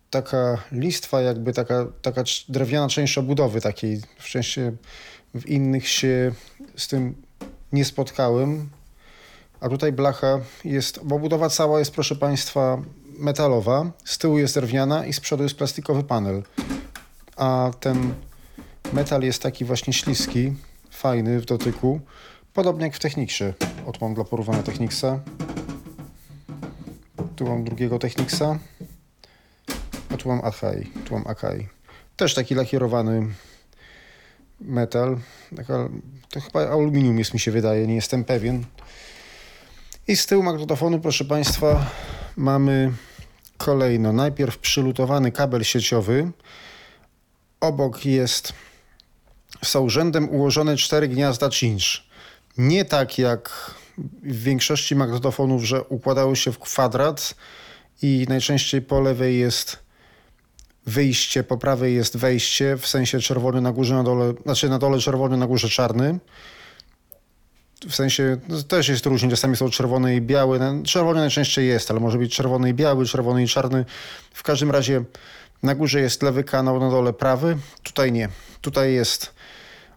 taka 0.09 0.63
listwa, 0.71 1.21
jakby 1.21 1.53
taka, 1.53 1.85
taka 2.01 2.23
drewniana 2.49 2.87
część 2.87 3.17
obudowy 3.17 3.61
takiej. 3.61 4.01
W 4.19 4.27
szczęście 4.27 4.73
w 5.33 5.45
innych 5.45 5.89
się 5.89 6.31
z 6.77 6.87
tym 6.87 7.30
nie 7.73 7.85
spotkałem. 7.85 8.69
A 9.61 9.69
tutaj 9.69 9.91
blacha 9.91 10.39
jest, 10.65 10.99
bo 11.03 11.15
obudowa 11.15 11.49
cała 11.49 11.79
jest, 11.79 11.91
proszę 11.91 12.15
Państwa, 12.15 12.77
metalowa. 13.17 13.91
Z 14.05 14.17
tyłu 14.17 14.39
jest 14.39 14.53
drewniana 14.53 15.05
i 15.05 15.13
z 15.13 15.19
przodu 15.19 15.43
jest 15.43 15.55
plastikowy 15.55 16.03
panel. 16.03 16.43
A 17.35 17.71
ten 17.79 18.13
metal 18.93 19.21
jest 19.21 19.41
taki 19.41 19.65
właśnie 19.65 19.93
śliski, 19.93 20.53
fajny 20.91 21.39
w 21.39 21.45
dotyku. 21.45 21.99
Podobnie 22.53 22.85
jak 22.85 22.95
w 22.95 22.99
Techniksie. 22.99 23.43
Oto 23.85 23.97
mam 24.01 24.13
dla 24.13 24.23
porównania 24.23 24.63
Techniksa. 24.63 25.19
Tu 27.35 27.45
mam 27.45 27.63
drugiego 27.63 27.99
Techniksa. 27.99 28.59
A 30.13 30.17
tu 30.17 30.29
mam 30.29 30.41
Akai. 30.45 30.91
Tu 31.05 31.13
mam 31.13 31.27
Akai. 31.27 31.67
Też 32.17 32.33
taki 32.33 32.55
lakierowany 32.55 33.27
metal. 34.61 35.17
To 36.29 36.41
chyba 36.41 36.69
aluminium 36.69 37.19
jest 37.19 37.33
mi 37.33 37.39
się 37.39 37.51
wydaje, 37.51 37.87
nie 37.87 37.95
jestem 37.95 38.23
pewien. 38.23 38.65
I 40.07 40.15
z 40.15 40.25
tyłu 40.25 40.43
magnetofonu, 40.43 40.99
proszę 40.99 41.25
Państwa, 41.25 41.85
mamy 42.37 42.91
kolejno. 43.57 44.13
Najpierw 44.13 44.57
przylutowany 44.57 45.31
kabel 45.31 45.63
sieciowy. 45.63 46.31
Obok 47.59 48.05
jest 48.05 48.53
są 49.65 49.89
rzędem 49.89 50.29
ułożone 50.29 50.77
cztery 50.77 51.07
gniazda 51.07 51.49
cinch. 51.49 52.03
Nie 52.57 52.85
tak 52.85 53.17
jak 53.17 53.75
w 54.23 54.43
większości 54.43 54.95
magnetofonów, 54.95 55.63
że 55.63 55.83
układały 55.83 56.35
się 56.35 56.51
w 56.51 56.59
kwadrat 56.59 57.35
i 58.01 58.25
najczęściej 58.29 58.81
po 58.81 59.01
lewej 59.01 59.39
jest 59.39 59.79
wyjście, 60.85 61.43
po 61.43 61.57
prawej 61.57 61.95
jest 61.95 62.17
wejście, 62.17 62.77
w 62.77 62.87
sensie 62.87 63.19
czerwony 63.19 63.61
na 63.61 63.71
górze, 63.71 63.95
na 63.95 64.03
dole, 64.03 64.33
znaczy 64.43 64.69
na 64.69 64.79
dole 64.79 64.99
czerwony, 64.99 65.37
na 65.37 65.47
górze 65.47 65.69
czarny. 65.69 66.19
W 67.89 67.95
sensie 67.95 68.37
no, 68.47 68.63
też 68.63 68.87
jest 68.87 69.05
różnie, 69.05 69.29
czasami 69.29 69.57
są 69.57 69.69
czerwone 69.69 70.15
i 70.15 70.21
białe. 70.21 70.83
Czerwony 70.83 71.19
najczęściej 71.19 71.67
jest, 71.67 71.91
ale 71.91 71.99
może 71.99 72.17
być 72.17 72.35
czerwony 72.35 72.69
i 72.69 72.73
biały, 72.73 73.05
czerwony 73.05 73.43
i 73.43 73.47
czarny. 73.47 73.85
W 74.33 74.43
każdym 74.43 74.71
razie 74.71 75.03
na 75.63 75.75
górze 75.75 75.99
jest 75.99 76.23
lewy 76.23 76.43
kanał, 76.43 76.79
na 76.79 76.89
dole 76.89 77.13
prawy. 77.13 77.57
Tutaj 77.83 78.11
nie. 78.11 78.29
Tutaj 78.61 78.93
jest 78.93 79.33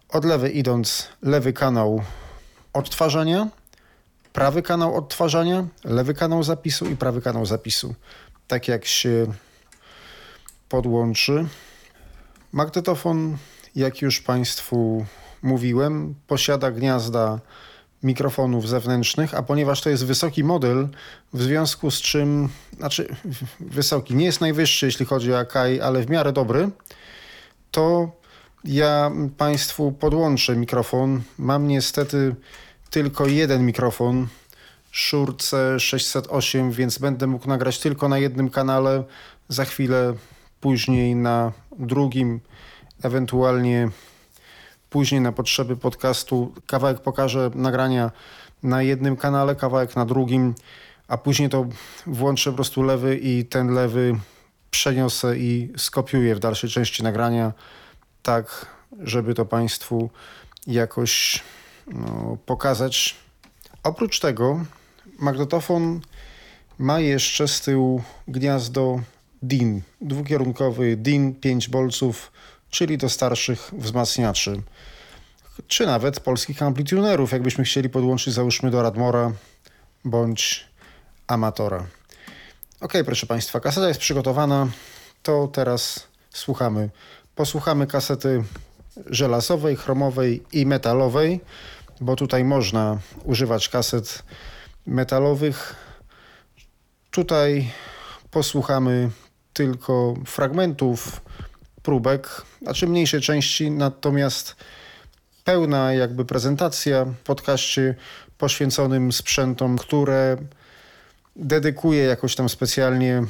od 0.09 0.25
lewej 0.25 0.57
idąc 0.57 1.07
lewy 1.21 1.53
kanał 1.53 2.03
odtwarzania, 2.73 3.47
prawy 4.33 4.61
kanał 4.61 4.95
odtwarzania, 4.95 5.67
lewy 5.83 6.13
kanał 6.13 6.43
zapisu 6.43 6.85
i 6.85 6.95
prawy 6.95 7.21
kanał 7.21 7.45
zapisu. 7.45 7.95
Tak 8.47 8.67
jak 8.67 8.85
się 8.85 9.27
podłączy. 10.69 11.45
Magnetofon, 12.51 13.37
jak 13.75 14.01
już 14.01 14.21
Państwu 14.21 15.05
mówiłem, 15.41 16.15
posiada 16.27 16.71
gniazda 16.71 17.39
mikrofonów 18.03 18.69
zewnętrznych, 18.69 19.33
a 19.33 19.43
ponieważ 19.43 19.81
to 19.81 19.89
jest 19.89 20.05
wysoki 20.05 20.43
model, 20.43 20.87
w 21.33 21.41
związku 21.41 21.91
z 21.91 22.01
czym, 22.01 22.49
znaczy 22.77 23.15
wysoki, 23.59 24.15
nie 24.15 24.25
jest 24.25 24.41
najwyższy, 24.41 24.85
jeśli 24.85 25.05
chodzi 25.05 25.33
o 25.33 25.39
Akai, 25.39 25.81
ale 25.81 26.01
w 26.01 26.09
miarę 26.09 26.33
dobry, 26.33 26.69
to 27.71 28.11
ja 28.63 29.11
Państwu 29.37 29.91
podłączę 29.91 30.55
mikrofon. 30.55 31.21
Mam 31.37 31.67
niestety 31.67 32.35
tylko 32.89 33.27
jeden 33.27 33.65
mikrofon, 33.65 34.27
Shure 34.91 35.33
C608, 35.33 36.71
więc 36.71 36.97
będę 36.97 37.27
mógł 37.27 37.47
nagrać 37.47 37.79
tylko 37.79 38.09
na 38.09 38.17
jednym 38.17 38.49
kanale. 38.49 39.03
Za 39.49 39.65
chwilę 39.65 40.13
później 40.61 41.15
na 41.15 41.51
drugim, 41.79 42.39
ewentualnie 43.03 43.89
później 44.89 45.21
na 45.21 45.31
potrzeby 45.31 45.77
podcastu. 45.77 46.53
Kawałek 46.67 46.99
pokażę 46.99 47.51
nagrania 47.55 48.11
na 48.63 48.81
jednym 48.81 49.17
kanale, 49.17 49.55
kawałek 49.55 49.95
na 49.95 50.05
drugim, 50.05 50.55
a 51.07 51.17
później 51.17 51.49
to 51.49 51.65
włączę 52.07 52.49
po 52.49 52.55
prostu 52.55 52.83
lewy 52.83 53.17
i 53.17 53.45
ten 53.45 53.73
lewy 53.73 54.19
przeniosę 54.71 55.37
i 55.37 55.71
skopiuję 55.77 56.35
w 56.35 56.39
dalszej 56.39 56.69
części 56.69 57.03
nagrania 57.03 57.53
tak, 58.23 58.65
żeby 58.99 59.33
to 59.33 59.45
Państwu 59.45 60.09
jakoś 60.67 61.43
no, 61.87 62.37
pokazać. 62.45 63.15
Oprócz 63.83 64.19
tego 64.19 64.65
magnetofon 65.19 66.01
ma 66.79 66.99
jeszcze 66.99 67.47
z 67.47 67.61
tyłu 67.61 68.03
gniazdo 68.27 68.99
DIN, 69.47 69.81
dwukierunkowy 70.01 70.97
DIN 70.97 71.35
5 71.35 71.69
bolców, 71.69 72.31
czyli 72.69 72.97
do 72.97 73.09
starszych 73.09 73.71
wzmacniaczy, 73.77 74.61
czy 75.67 75.85
nawet 75.85 76.19
polskich 76.19 76.63
amplitunerów, 76.63 77.31
jakbyśmy 77.31 77.63
chcieli 77.63 77.89
podłączyć 77.89 78.33
załóżmy 78.33 78.71
do 78.71 78.81
Radmora 78.81 79.31
bądź 80.05 80.65
Amatora. 81.27 81.85
Ok, 82.81 82.93
proszę 83.05 83.27
Państwa, 83.27 83.59
kaseta 83.59 83.87
jest 83.87 83.99
przygotowana, 83.99 84.67
to 85.23 85.47
teraz 85.47 86.07
słuchamy 86.29 86.89
Posłuchamy 87.35 87.87
kasety 87.87 88.43
żelazowej, 89.05 89.75
chromowej 89.75 90.43
i 90.51 90.65
metalowej, 90.65 91.41
bo 92.01 92.15
tutaj 92.15 92.43
można 92.43 92.99
używać 93.23 93.69
kaset 93.69 94.23
metalowych. 94.85 95.75
Tutaj 97.11 97.71
posłuchamy 98.31 99.09
tylko 99.55 100.13
fragmentów 100.25 101.21
próbek, 101.83 102.41
znaczy 102.61 102.87
mniejszej 102.87 103.21
części, 103.21 103.71
natomiast 103.71 104.55
pełna 105.43 105.93
jakby 105.93 106.25
prezentacja 106.25 107.05
w 107.05 107.15
podcaście 107.15 107.95
poświęconym 108.37 109.11
sprzętom, 109.11 109.77
które 109.77 110.37
dedykuję 111.35 112.03
jakoś 112.03 112.35
tam 112.35 112.49
specjalnie 112.49 113.23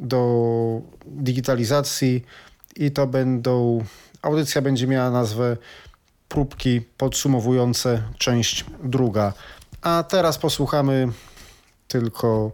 do 0.00 0.80
digitalizacji 1.06 2.24
i 2.76 2.90
to 2.90 3.06
będą, 3.06 3.84
audycja 4.22 4.62
będzie 4.62 4.86
miała 4.86 5.10
nazwę 5.10 5.56
próbki 6.28 6.80
podsumowujące 6.80 8.02
część 8.18 8.64
druga. 8.82 9.32
A 9.82 10.02
teraz 10.02 10.38
posłuchamy 10.38 11.08
tylko 11.88 12.52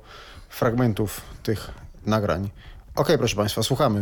fragmentów 0.49 1.21
tych 1.43 1.71
nagrań. 2.07 2.51
Ok, 2.97 3.09
proszę 3.19 3.37
Państwa, 3.37 3.63
słuchamy. 3.63 4.01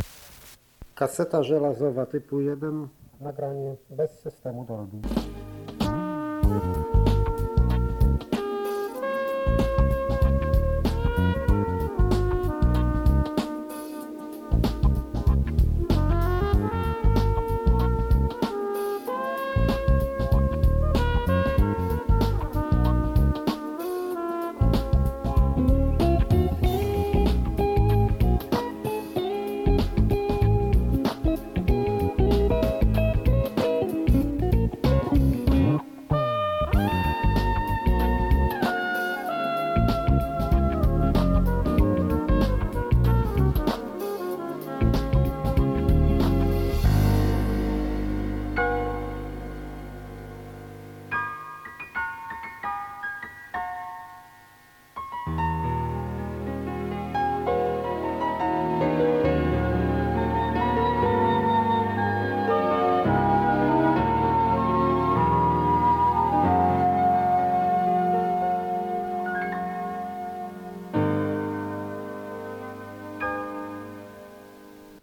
Kaseta 0.94 1.42
żelazowa 1.42 2.06
typu 2.06 2.40
1, 2.40 2.88
nagranie 3.20 3.76
bez 3.90 4.10
systemu 4.20 4.64
Dolby. 4.64 4.98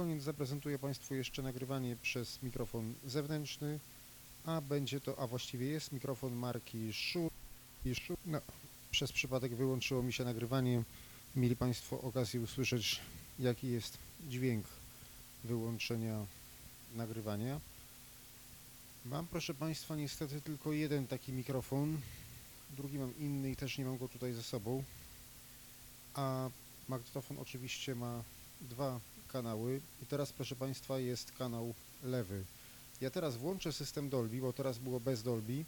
koniec 0.00 0.22
zaprezentuję 0.22 0.78
Państwu 0.78 1.14
jeszcze 1.14 1.42
nagrywanie 1.42 1.96
przez 2.02 2.42
mikrofon 2.42 2.94
zewnętrzny, 3.06 3.78
a 4.44 4.60
będzie 4.60 5.00
to, 5.00 5.18
a 5.18 5.26
właściwie 5.26 5.66
jest 5.66 5.92
mikrofon 5.92 6.32
marki 6.32 6.92
Shure. 6.92 7.30
No, 8.26 8.40
przez 8.90 9.12
przypadek 9.12 9.54
wyłączyło 9.54 10.02
mi 10.02 10.12
się 10.12 10.24
nagrywanie. 10.24 10.82
Mieli 11.36 11.56
Państwo 11.56 12.00
okazję 12.00 12.40
usłyszeć, 12.40 13.00
jaki 13.38 13.68
jest 13.68 13.98
dźwięk 14.28 14.66
wyłączenia 15.44 16.26
nagrywania. 16.94 17.60
Mam, 19.04 19.26
proszę 19.26 19.54
Państwa, 19.54 19.96
niestety 19.96 20.40
tylko 20.40 20.72
jeden 20.72 21.06
taki 21.06 21.32
mikrofon. 21.32 22.00
Drugi 22.70 22.98
mam 22.98 23.18
inny 23.18 23.50
i 23.50 23.56
też 23.56 23.78
nie 23.78 23.84
mam 23.84 23.98
go 23.98 24.08
tutaj 24.08 24.32
ze 24.32 24.42
sobą. 24.42 24.84
A 26.14 26.50
magnetofon 26.88 27.38
oczywiście 27.38 27.94
ma 27.94 28.22
dwa 28.60 29.00
kanały 29.32 29.80
i 30.02 30.06
teraz 30.06 30.32
proszę 30.32 30.56
Państwa 30.56 30.98
jest 30.98 31.32
kanał 31.32 31.74
lewy. 32.02 32.44
Ja 33.00 33.10
teraz 33.10 33.36
włączę 33.36 33.72
system 33.72 34.08
Dolby, 34.08 34.40
bo 34.40 34.52
teraz 34.52 34.78
było 34.78 35.00
bez 35.00 35.22
Dolby 35.22 35.64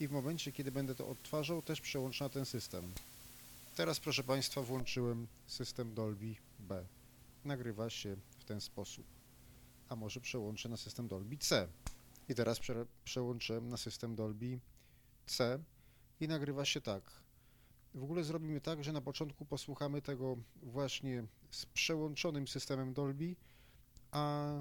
i 0.00 0.08
w 0.08 0.12
momencie 0.12 0.52
kiedy 0.52 0.72
będę 0.72 0.94
to 0.94 1.08
odtwarzał 1.08 1.62
też 1.62 1.80
przełączę 1.80 2.24
na 2.24 2.30
ten 2.30 2.46
system. 2.46 2.92
Teraz 3.76 4.00
proszę 4.00 4.24
Państwa 4.24 4.62
włączyłem 4.62 5.26
system 5.46 5.94
Dolby 5.94 6.34
B. 6.58 6.84
Nagrywa 7.44 7.90
się 7.90 8.16
w 8.38 8.44
ten 8.44 8.60
sposób. 8.60 9.04
A 9.88 9.96
może 9.96 10.20
przełączę 10.20 10.68
na 10.68 10.76
system 10.76 11.08
Dolby 11.08 11.36
C. 11.36 11.68
I 12.28 12.34
teraz 12.34 12.58
prze 12.58 12.86
przełączę 13.04 13.60
na 13.60 13.76
system 13.76 14.14
Dolby 14.14 14.58
C 15.26 15.58
i 16.20 16.28
nagrywa 16.28 16.64
się 16.64 16.80
tak. 16.80 17.21
W 17.94 18.02
ogóle 18.02 18.24
zrobimy 18.24 18.60
tak, 18.60 18.84
że 18.84 18.92
na 18.92 19.00
początku 19.00 19.44
posłuchamy 19.44 20.02
tego 20.02 20.36
właśnie 20.62 21.24
z 21.50 21.66
przełączonym 21.66 22.48
systemem 22.48 22.92
Dolby, 22.92 23.36
a 24.10 24.52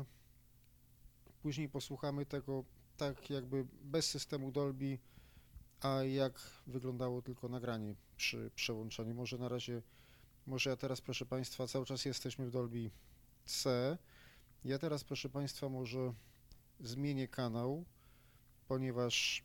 później 1.41 1.69
posłuchamy 1.69 2.25
tego 2.25 2.63
tak 2.97 3.29
jakby 3.29 3.67
bez 3.83 4.09
systemu 4.09 4.51
Dolby, 4.51 4.99
a 5.81 6.03
jak 6.03 6.39
wyglądało 6.67 7.21
tylko 7.21 7.49
nagranie 7.49 7.95
przy 8.17 8.51
przełączaniu. 8.55 9.15
Może 9.15 9.37
na 9.37 9.49
razie 9.49 9.81
Może 10.47 10.69
ja 10.69 10.75
teraz, 10.75 11.01
proszę 11.01 11.25
Państwa, 11.25 11.67
cały 11.67 11.85
czas 11.85 12.05
jesteśmy 12.05 12.45
w 12.45 12.51
Dolby 12.51 12.91
C. 13.45 13.97
Ja 14.65 14.79
teraz, 14.79 15.03
proszę 15.03 15.29
Państwa, 15.29 15.69
może 15.69 16.13
zmienię 16.79 17.27
kanał, 17.27 17.85
ponieważ 18.67 19.43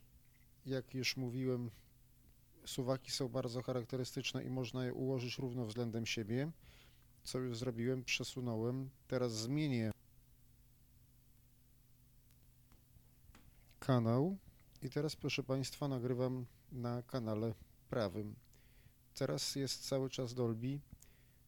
jak 0.65 0.93
już 0.93 1.17
mówiłem, 1.17 1.71
suwaki 2.67 3.11
są 3.11 3.27
bardzo 3.27 3.61
charakterystyczne 3.61 4.43
i 4.43 4.49
można 4.49 4.85
je 4.85 4.93
ułożyć 4.93 5.37
równo 5.37 5.65
względem 5.65 6.05
siebie. 6.05 6.51
Co 7.23 7.39
już 7.39 7.57
zrobiłem? 7.57 8.03
Przesunąłem. 8.03 8.89
Teraz 9.07 9.33
zmienię 9.33 9.91
kanał 13.79 14.37
i 14.81 14.89
teraz, 14.89 15.15
proszę 15.15 15.43
Państwa, 15.43 15.87
nagrywam 15.87 16.45
na 16.71 17.03
kanale 17.03 17.53
prawym. 17.89 18.35
Teraz 19.15 19.55
jest 19.55 19.87
cały 19.87 20.09
czas 20.09 20.33
Dolby 20.33 20.79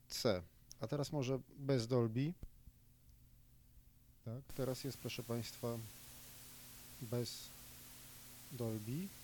C, 0.07 0.41
a 0.79 0.87
teraz 0.87 1.11
może 1.11 1.39
bez 1.57 1.87
Dolby. 1.87 2.33
Tak, 4.25 4.53
teraz 4.55 4.83
jest, 4.83 4.97
proszę 4.97 5.23
Państwa, 5.23 5.77
bez 7.01 7.49
Dolby. 8.51 9.18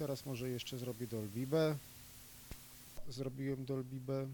Teraz 0.00 0.26
może 0.26 0.48
jeszcze 0.48 0.78
zrobię 0.78 1.06
Dolby 1.06 1.46
B. 1.46 1.76
Zrobiłem 3.08 3.64
Dolby 3.64 4.00
B. 4.00 4.26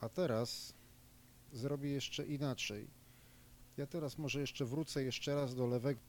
A 0.00 0.08
teraz 0.08 0.72
zrobię 1.52 1.90
jeszcze 1.90 2.26
inaczej. 2.26 2.86
Ja 3.76 3.86
teraz 3.86 4.18
może 4.18 4.40
jeszcze 4.40 4.64
wrócę 4.64 5.04
jeszcze 5.04 5.34
raz 5.34 5.54
do 5.54 5.66
lewego 5.66 6.00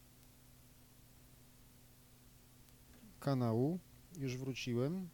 kanału. 3.20 3.80
Już 4.18 4.38
wróciłem. 4.38 5.10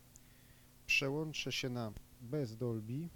Przełączę 0.88 1.52
się 1.52 1.70
na 1.70 1.92
bez 2.22 2.58
Dolby 2.58 3.08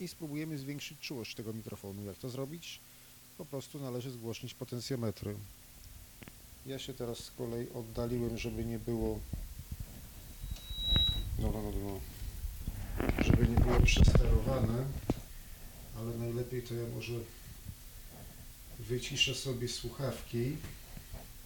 i 0.00 0.08
spróbujemy 0.08 0.58
zwiększyć 0.58 0.98
czułość 0.98 1.34
tego 1.34 1.52
mikrofonu. 1.52 2.04
Jak 2.04 2.16
to 2.16 2.28
zrobić? 2.28 2.80
Po 3.38 3.44
prostu 3.44 3.78
należy 3.80 4.10
zgłośnić 4.10 4.54
potencjometry. 4.54 5.36
Ja 6.66 6.78
się 6.78 6.94
teraz 6.94 7.18
z 7.18 7.30
kolei 7.30 7.66
oddaliłem, 7.74 8.38
żeby 8.38 8.64
nie 8.64 8.78
było 8.78 9.18
no, 11.38 11.50
no, 11.52 11.62
no, 11.62 11.70
no. 11.84 12.00
żeby 13.24 13.48
nie 13.48 13.56
było 13.56 13.80
przesterowane, 13.80 14.84
ale 15.98 16.16
najlepiej 16.16 16.62
to 16.62 16.74
ja 16.74 16.84
może 16.94 17.12
wyciszę 18.78 19.34
sobie 19.34 19.68
słuchawki. 19.68 20.56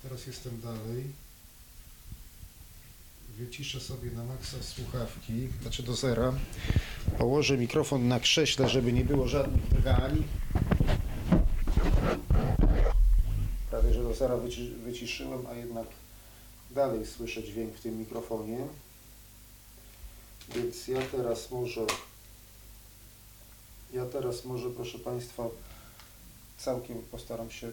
Teraz 0.03 0.27
jestem 0.27 0.61
dalej. 0.61 1.05
Wyciszę 3.39 3.81
sobie 3.81 4.11
na 4.11 4.25
maksa 4.25 4.57
słuchawki, 4.63 5.49
znaczy 5.63 5.83
do 5.83 5.95
zera. 5.97 6.33
Położę 7.19 7.59
mikrofon 7.59 8.09
na 8.09 8.21
krześle, 8.21 8.69
żeby 8.69 8.93
nie 8.93 9.05
było 9.05 9.29
żadnych 9.29 9.65
wygań. 9.65 10.25
Zera 14.19 14.37
wyci 14.37 14.69
wyciszyłem, 14.69 15.47
a 15.47 15.55
jednak 15.55 15.87
dalej 16.71 17.07
słyszę 17.07 17.43
dźwięk 17.43 17.75
w 17.75 17.81
tym 17.81 17.99
mikrofonie. 17.99 18.59
Więc 20.55 20.89
ja 20.89 21.01
teraz 21.13 21.51
może 21.51 21.81
ja 23.93 24.07
teraz 24.07 24.45
może, 24.45 24.71
proszę 24.71 24.99
Państwa, 24.99 25.45
całkiem 26.59 27.03
postaram 27.11 27.51
się 27.51 27.73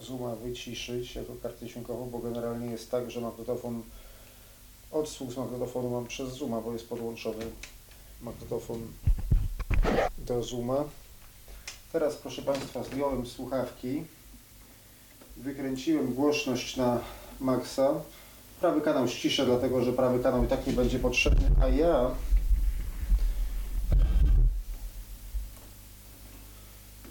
zooma 0.00 0.36
wyciszyć 0.36 1.14
jako 1.14 1.32
kartę 1.42 1.66
dźwiękową, 1.66 2.10
bo 2.10 2.18
generalnie 2.18 2.66
jest 2.66 2.90
tak, 2.90 3.10
że 3.10 3.20
magnetofon, 3.20 3.82
odsłuch 4.92 5.32
z 5.32 5.36
magnetofonu 5.36 5.90
mam 5.90 6.06
przez 6.06 6.32
zooma, 6.32 6.60
bo 6.60 6.72
jest 6.72 6.88
podłączony 6.88 7.44
magnetofon 8.22 8.92
do 10.18 10.42
zooma. 10.42 10.84
Teraz, 11.92 12.16
proszę 12.16 12.42
Państwa, 12.42 12.84
zdjąłem 12.84 13.26
słuchawki, 13.26 14.04
wykręciłem 15.36 16.14
głośność 16.14 16.76
na 16.76 17.00
maksa. 17.40 17.94
Prawy 18.60 18.80
kanał 18.80 19.08
ściszę, 19.08 19.46
dlatego 19.46 19.84
że 19.84 19.92
prawy 19.92 20.22
kanał 20.22 20.44
i 20.44 20.46
tak 20.46 20.66
nie 20.66 20.72
będzie 20.72 20.98
potrzebny, 20.98 21.46
a 21.62 21.68
ja 21.68 22.10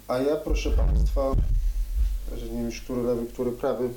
A 0.08 0.18
ja, 0.18 0.36
proszę 0.36 0.70
Państwa, 0.70 1.32
że 2.36 2.46
nie 2.46 2.52
wiem 2.52 2.66
już 2.66 2.80
który 2.80 3.02
lewy, 3.02 3.26
który 3.26 3.52
prawy, 3.52 3.88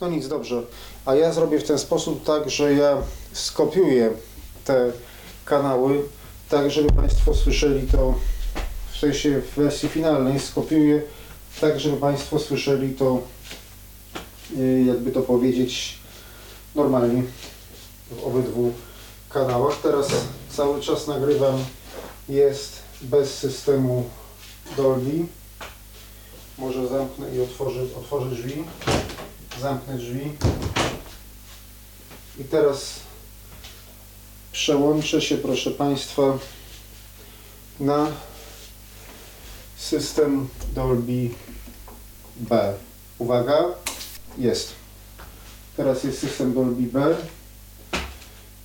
no 0.00 0.08
nic, 0.08 0.28
dobrze. 0.28 0.62
A 1.04 1.14
ja 1.14 1.32
zrobię 1.32 1.58
w 1.58 1.64
ten 1.64 1.78
sposób 1.78 2.24
tak, 2.24 2.50
że 2.50 2.74
ja 2.74 2.96
skopiuję 3.32 4.10
te 4.64 4.92
kanały, 5.44 6.02
tak 6.48 6.70
żeby 6.70 6.92
Państwo 6.92 7.34
słyszeli 7.34 7.86
to, 7.86 8.14
w 8.92 8.98
sensie 8.98 9.40
w 9.40 9.54
wersji 9.54 9.88
finalnej 9.88 10.40
skopiuję, 10.40 11.02
tak 11.60 11.80
żeby 11.80 11.96
Państwo 11.96 12.38
słyszeli 12.38 12.94
to, 12.94 13.22
jakby 14.86 15.10
to 15.10 15.22
powiedzieć, 15.22 15.98
normalnie 16.74 17.22
w 18.10 18.24
obydwu 18.24 18.72
kanałach. 19.28 19.76
Teraz 19.82 20.08
cały 20.50 20.80
czas 20.80 21.06
nagrywam, 21.06 21.64
jest 22.28 22.82
bez 23.02 23.38
systemu 23.38 24.04
Dolby. 24.76 25.26
Może 26.58 26.88
zamknę 26.88 27.36
i 27.36 27.40
otworzę, 27.40 27.80
otworzę 27.98 28.30
drzwi. 28.30 28.64
Zamknę 29.60 29.98
drzwi. 29.98 30.32
I 32.40 32.44
teraz 32.44 33.00
przełączę 34.52 35.20
się, 35.20 35.38
proszę 35.38 35.70
Państwa, 35.70 36.38
na 37.80 38.06
system 39.76 40.48
Dolby 40.74 41.30
B. 42.36 42.74
Uwaga, 43.18 43.64
jest. 44.38 44.72
Teraz 45.76 46.04
jest 46.04 46.18
system 46.18 46.54
Dolby 46.54 46.82
B 46.82 47.16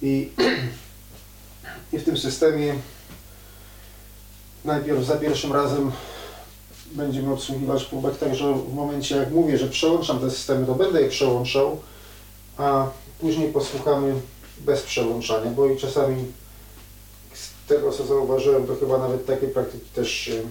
i, 0.02 0.30
i 1.94 1.98
w 1.98 2.04
tym 2.04 2.18
systemie 2.18 2.76
najpierw 4.66 5.06
za 5.06 5.16
pierwszym 5.16 5.54
razem 5.54 5.92
będziemy 6.92 7.34
obsługiwać 7.34 7.84
próbek, 7.84 8.18
także 8.18 8.54
w 8.54 8.74
momencie 8.74 9.16
jak 9.16 9.32
mówię, 9.32 9.58
że 9.58 9.68
przełączam 9.68 10.20
te 10.20 10.32
systemy, 10.32 10.66
to 10.66 10.76
będę 10.76 11.02
je 11.02 11.10
przełączał, 11.10 11.82
a 12.58 12.88
później 13.20 13.54
posłuchamy 13.54 14.14
bez 14.60 14.82
przełączania, 14.82 15.52
bo 15.52 15.68
i 15.68 15.78
czasami 15.78 16.26
z 17.34 17.68
tego 17.68 17.92
co 17.92 18.06
zauważyłem, 18.06 18.68
to 18.68 18.76
chyba 18.76 18.98
nawet 18.98 19.26
takie 19.26 19.48
praktyki 19.48 19.90
też 19.96 20.12
się, 20.12 20.42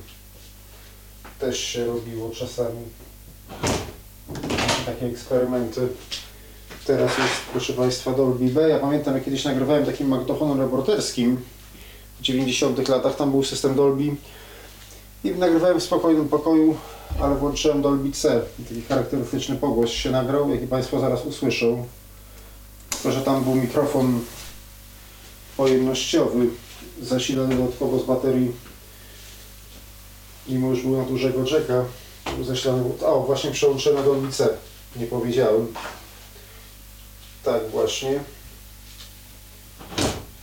też 1.39 1.59
się 1.59 1.87
robiło 1.87 2.31
czasami. 2.31 2.83
Takie 4.87 5.07
eksperymenty. 5.07 5.89
Teraz 6.87 7.19
jest, 7.19 7.31
proszę 7.53 7.73
Państwa, 7.73 8.13
Dolby 8.13 8.45
B. 8.45 8.69
Ja 8.69 8.79
pamiętam, 8.79 9.15
jak 9.15 9.25
kiedyś 9.25 9.45
nagrywałem 9.45 9.87
takim 9.87 10.09
magnetofonem 10.09 10.61
reporterskim 10.61 11.41
w 12.21 12.23
90 12.23 12.89
latach, 12.89 13.17
tam 13.17 13.31
był 13.31 13.45
system 13.45 13.75
Dolby 13.75 14.05
i 15.25 15.31
nagrywałem 15.31 15.81
w 15.81 15.83
spokojnym 15.83 16.29
pokoju, 16.29 16.77
ale 17.21 17.35
włączyłem 17.35 17.83
Dolby 17.83 18.13
C. 18.13 18.43
Taki 18.69 18.83
charakterystyczny 18.83 19.57
pogłos 19.57 19.91
się 19.91 20.11
nagrał, 20.11 20.51
jaki 20.51 20.67
Państwo 20.67 21.01
zaraz 21.01 21.27
usłyszą. 21.27 21.87
To, 23.03 23.13
że 23.13 23.21
tam 23.21 23.45
był 23.45 23.55
mikrofon 23.55 24.21
pojemnościowy, 25.57 26.47
zasilany 27.03 27.57
dodatkowo 27.57 27.99
z 27.99 28.05
baterii, 28.05 28.53
mimo 30.49 30.71
już 30.71 30.83
był 30.83 30.97
na 30.97 31.05
dużego 31.05 31.39
jacka, 31.39 31.85
zasilany, 32.43 32.83
o 33.07 33.21
właśnie 33.21 33.51
przełączyłem 33.51 33.99
na 33.99 34.05
Dolby 34.05 34.33
C, 34.33 34.49
nie 34.97 35.07
powiedziałem. 35.07 35.75
Tak 37.45 37.71
właśnie. 37.71 38.21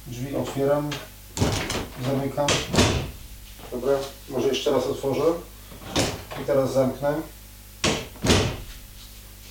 Drzwi 0.08 0.36
otwieram, 0.36 0.90
zamykam. 2.06 2.48
Dobra, 3.72 3.94
może 4.30 4.48
jeszcze 4.48 4.72
raz 4.72 4.86
otworzę 4.86 5.24
i 6.42 6.46
teraz 6.46 6.74
zamknę. 6.74 7.22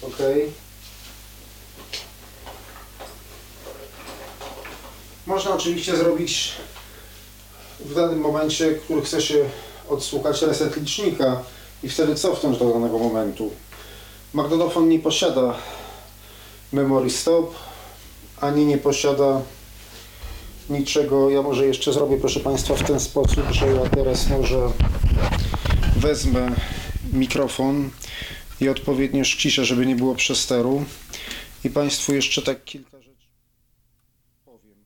Ok. 0.03 0.19
Można 5.27 5.55
oczywiście 5.55 5.97
zrobić 5.97 6.53
w 7.81 7.95
danym 7.95 8.21
momencie, 8.21 8.75
który 8.75 9.03
chce 9.03 9.23
się 9.23 9.45
odsłuchać 9.89 10.43
reset 10.43 10.77
licznika 10.77 11.43
i 11.83 11.89
wtedy 11.89 12.15
cofnąć 12.15 12.59
do 12.59 12.73
danego 12.73 12.99
momentu. 12.99 13.51
Magnetofon 14.35 14.89
nie 14.89 14.99
posiada 14.99 15.59
memory 16.73 17.11
stop, 17.11 17.55
ani 18.41 18.67
nie 18.67 18.79
posiada 18.79 19.43
niczego. 20.71 21.31
Ja 21.31 21.43
może 21.43 21.67
jeszcze 21.67 21.93
zrobię, 21.93 22.17
proszę 22.17 22.41
Państwa, 22.41 22.75
w 22.75 22.83
ten 22.83 23.01
sposób, 23.01 23.45
że 23.51 23.67
ja 23.67 23.89
teraz 23.89 24.29
może 24.29 24.71
wezmę 25.97 26.51
mikrofon 27.13 27.91
i 28.61 28.69
odpowiednio 28.69 29.25
ściszę, 29.25 29.65
żeby 29.65 29.87
nie 29.87 29.97
było 29.97 30.15
przesteru. 30.15 30.85
I 31.65 31.71
Państwu 31.71 32.15
jeszcze 32.15 32.43
tak 32.43 32.65
kilka 32.65 33.03
rzeczy 33.03 33.29
powiem. 34.45 34.85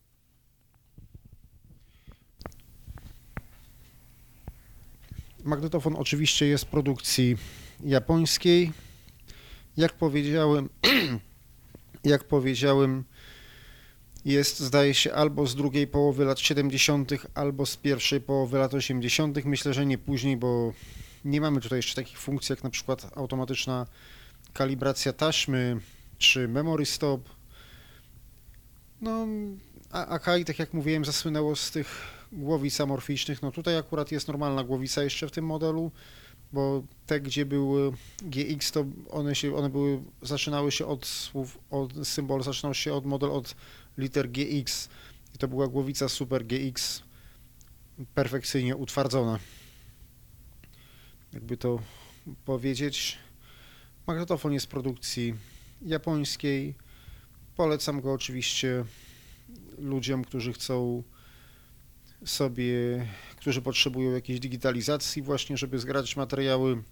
Magnetofon 5.45 5.97
oczywiście 5.97 6.47
jest 6.47 6.65
produkcji 6.65 7.37
japońskiej. 7.85 8.73
Jak 9.77 9.93
powiedziałem, 9.93 10.69
jak 12.05 12.25
powiedziałem, 12.25 13.05
jest 14.25 14.61
zdaje 14.61 14.95
się 14.95 15.13
albo 15.13 15.47
z 15.47 15.55
drugiej 15.55 15.87
połowy 15.87 16.25
lat 16.25 16.41
70., 16.41 17.11
albo 17.35 17.67
z 17.67 17.77
pierwszej 17.77 18.21
połowy 18.21 18.59
lat 18.59 18.75
80. 18.75 19.45
Myślę, 19.45 19.75
że 19.75 19.87
nie 19.87 19.99
później, 19.99 20.37
bo 20.37 20.73
nie 21.25 21.41
mamy 21.41 21.61
tutaj 21.61 21.79
jeszcze 21.79 21.95
takich 21.95 22.19
funkcji 22.19 22.53
jak 22.53 22.65
na 22.65 22.71
przykład 22.71 23.11
automatyczna 23.17 23.87
kalibracja 24.53 25.13
taśmy 25.13 25.81
czy 26.19 26.49
memory 26.49 26.87
stop. 26.87 27.29
No, 29.01 29.27
a 29.91 30.07
Akai, 30.07 30.45
tak 30.45 30.59
jak 30.59 30.75
mówiłem, 30.75 31.05
zasłynęło 31.05 31.57
z 31.57 31.71
tych 31.71 32.01
głowic 32.33 32.81
amorficznych. 32.81 33.43
No 33.43 33.53
tutaj 33.53 33.77
akurat 33.77 34.13
jest 34.13 34.29
normalna 34.29 34.65
głowica 34.65 35.03
jeszcze 35.03 35.29
w 35.29 35.31
tym 35.31 35.47
modelu, 35.47 35.91
bo 36.53 36.83
te, 37.07 37.21
gdzie 37.21 37.47
były 37.47 37.93
GX, 38.23 38.73
to 38.73 38.85
one 39.11 39.35
się, 39.35 39.57
one 39.57 39.71
były, 39.71 40.03
zaczynały 40.23 40.73
się 40.73 40.87
od 40.87 41.07
słów, 41.07 41.59
od 41.71 41.93
symbol 42.09 42.43
zaczynał 42.43 42.75
się 42.75 42.95
od 42.95 43.07
model 43.07 43.31
od 43.31 43.55
liter 43.99 44.31
GX 44.31 44.89
i 45.35 45.39
to 45.39 45.49
była 45.49 45.69
głowica 45.69 46.09
Super 46.09 46.47
GX 46.47 47.03
perfekcyjnie 48.15 48.77
utwardzona. 48.77 49.39
Jakby 51.33 51.57
to 51.57 51.79
powiedzieć, 52.45 53.19
magnetofon 54.07 54.53
jest 54.53 54.67
produkcji 54.67 55.35
japońskiej. 55.83 56.75
Polecam 57.57 58.01
go 58.01 58.13
oczywiście 58.13 58.85
ludziom, 59.79 60.25
którzy 60.25 60.53
chcą 60.53 61.03
sobie, 62.25 63.07
którzy 63.43 63.63
potrzebują 63.63 64.11
jakiejś 64.11 64.41
digitalizacji 64.41 65.23
właśnie, 65.23 65.57
żeby 65.57 65.79
zgrać 65.79 66.17
materiały. 66.17 66.83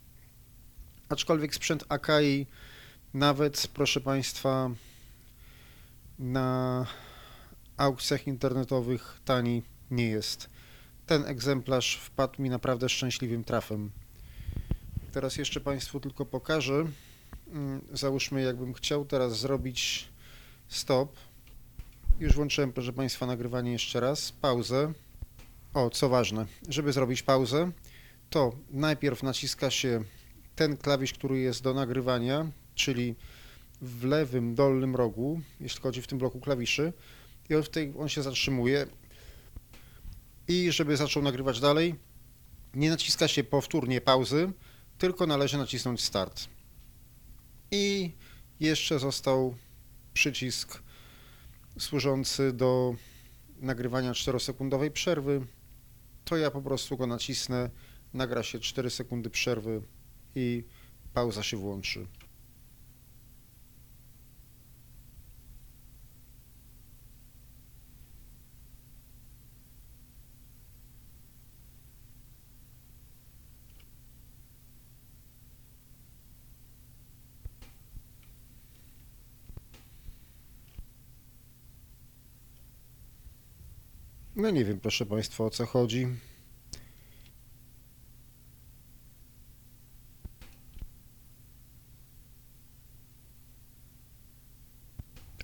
Aczkolwiek 1.08 1.54
sprzęt 1.54 1.84
Akai 1.88 2.46
nawet, 3.14 3.68
proszę 3.74 4.00
Państwa, 4.00 4.70
na 6.18 6.86
aukcjach 7.76 8.26
internetowych 8.26 9.20
tani 9.24 9.62
nie 9.90 10.08
jest. 10.08 10.50
Ten 11.06 11.24
egzemplarz 11.26 11.96
wpadł 11.96 12.42
mi 12.42 12.50
naprawdę 12.50 12.88
szczęśliwym 12.88 13.44
trafem. 13.44 13.90
Teraz 15.12 15.36
jeszcze 15.36 15.60
Państwu 15.60 16.00
tylko 16.00 16.26
pokażę. 16.26 16.84
Mm, 17.52 17.80
Załóżmy, 17.92 18.42
jakbym 18.42 18.74
chciał 18.74 19.04
teraz 19.04 19.38
zrobić 19.38 20.08
stop. 20.68 21.16
Już 22.20 22.34
włączyłem, 22.34 22.72
proszę 22.72 22.92
Państwa, 22.92 23.26
nagrywanie 23.26 23.72
jeszcze 23.72 24.00
raz. 24.00 24.32
Pauzę. 24.32 24.92
O, 25.74 25.90
co 25.90 26.08
ważne, 26.08 26.46
żeby 26.68 26.92
zrobić 26.92 27.22
pauzę, 27.22 27.72
to 28.30 28.52
najpierw 28.70 29.22
naciska 29.22 29.70
się 29.70 30.04
ten 30.54 30.76
klawisz, 30.76 31.12
który 31.12 31.38
jest 31.38 31.62
do 31.62 31.74
nagrywania, 31.74 32.50
czyli 32.74 33.14
w 33.80 34.04
lewym 34.04 34.54
dolnym 34.54 34.96
rogu, 34.96 35.40
jeśli 35.60 35.80
chodzi 35.80 36.02
w 36.02 36.06
tym 36.06 36.18
bloku 36.18 36.40
klawiszy, 36.40 36.92
i 37.50 37.54
on, 37.54 37.62
w 37.62 37.68
tej, 37.68 37.92
on 37.98 38.08
się 38.08 38.22
zatrzymuje. 38.22 38.86
I 40.48 40.72
żeby 40.72 40.96
zaczął 40.96 41.22
nagrywać 41.22 41.60
dalej, 41.60 41.94
nie 42.74 42.90
naciska 42.90 43.28
się 43.28 43.44
powtórnie 43.44 44.00
pauzy, 44.00 44.52
tylko 44.98 45.26
należy 45.26 45.58
nacisnąć 45.58 46.00
start. 46.00 46.48
I 47.70 48.12
jeszcze 48.60 48.98
został 48.98 49.54
przycisk 50.14 50.82
służący 51.78 52.52
do 52.52 52.94
nagrywania 53.60 54.12
4-sekundowej 54.12 54.90
przerwy. 54.90 55.46
To 56.30 56.36
ja 56.36 56.50
po 56.50 56.62
prostu 56.62 56.96
go 56.96 57.06
nacisnę, 57.06 57.70
nagra 58.14 58.42
się 58.42 58.58
4 58.58 58.90
sekundy 58.90 59.30
przerwy 59.30 59.82
i 60.34 60.64
pauza 61.14 61.42
się 61.42 61.56
włączy. 61.56 62.06
No 84.36 84.50
nie 84.50 84.64
wiem, 84.64 84.80
proszę 84.80 85.06
Państwa, 85.06 85.44
o 85.44 85.50
co 85.50 85.66
chodzi. 85.66 86.29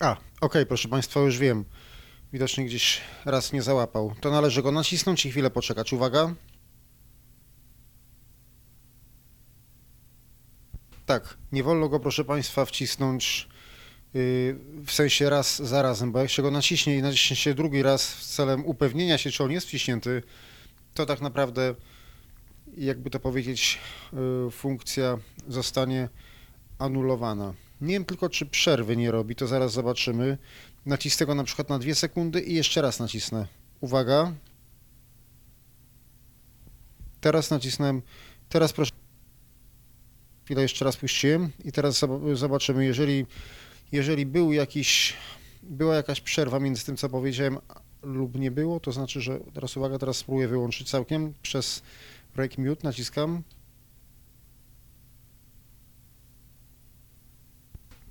A, 0.01 0.17
okej, 0.41 0.67
proszę 0.67 0.89
Państwa, 0.89 1.21
już 1.21 1.39
wiem. 1.39 1.65
Widocznie 2.33 2.65
gdzieś 2.65 3.01
raz 3.25 3.53
nie 3.53 3.63
załapał. 3.63 4.15
To 4.21 4.31
należy 4.31 4.63
go 4.63 4.73
nacisnąć 4.73 5.27
i 5.27 5.31
chwilę 5.31 5.51
poczekać. 5.51 5.93
Uwaga. 5.93 6.35
Tak, 11.07 11.39
nie 11.53 11.63
wolno 11.63 11.89
go, 11.89 12.01
proszę 12.01 12.25
Państwa, 12.25 12.65
wcisnąć 12.65 13.49
yy, 14.15 14.57
w 14.87 14.93
sensie 14.93 15.31
raz 15.31 15.63
za 15.63 15.83
razem, 15.83 16.13
bo 16.13 16.19
jak 16.19 16.31
się 16.31 16.43
go 16.43 16.51
naciśnie 16.51 16.97
i 16.97 17.03
naciśnie 17.03 17.37
się 17.37 17.55
drugi 17.55 17.83
raz 17.83 18.17
celem 18.35 18.67
upewnienia 18.67 19.19
się, 19.19 19.31
czy 19.31 19.45
on 19.45 19.53
jest 19.53 19.67
wciśnięty, 19.67 20.23
to 20.95 21.07
tak 21.07 21.21
naprawdę, 21.21 21.75
jakby 22.77 23.11
to 23.11 23.21
powiedzieć, 23.21 23.79
yy, 24.13 24.51
funkcja 24.51 25.19
zostanie 25.49 26.09
anulowana. 26.79 27.55
Nie 27.81 27.93
wiem 27.93 28.05
tylko, 28.05 28.29
czy 28.29 28.47
przerwy 28.47 28.97
nie 28.97 29.11
robi, 29.11 29.37
to 29.37 29.47
zaraz 29.47 29.73
zobaczymy. 29.73 30.39
Nacisnę 30.87 31.27
go 31.27 31.35
na 31.35 31.45
przykład 31.45 31.69
na 31.69 31.79
dwie 31.79 31.95
sekundy 31.95 32.41
i 32.41 32.55
jeszcze 32.55 32.83
raz 32.83 33.01
nacisnę. 33.01 33.47
Uwaga. 33.81 34.33
Teraz 37.21 37.51
nacisnąłem, 37.51 38.03
teraz 38.49 38.73
proszę, 38.73 38.93
chwilę 40.45 40.63
jeszcze 40.63 40.85
raz 40.85 40.97
puściłem 40.97 41.51
i 41.65 41.73
teraz 41.73 42.03
zob- 42.03 42.37
zobaczymy, 42.37 42.85
jeżeli, 42.85 43.27
jeżeli 43.93 44.27
był 44.27 44.53
jakiś, 44.53 45.15
była 45.63 45.95
jakaś 45.95 46.21
przerwa 46.21 46.61
między 46.61 46.85
tym, 46.85 46.97
co 46.97 47.09
powiedziałem, 47.09 47.59
lub 48.03 48.39
nie 48.39 48.51
było, 48.51 48.81
to 48.81 48.93
znaczy, 48.93 49.21
że 49.21 49.41
teraz 49.55 49.77
uwaga, 49.77 49.99
teraz 49.99 50.17
spróbuję 50.17 50.49
wyłączyć 50.49 50.91
całkiem 50.91 51.35
przez 51.43 51.83
break 52.37 52.59
mute, 52.59 52.81
naciskam. 52.85 53.43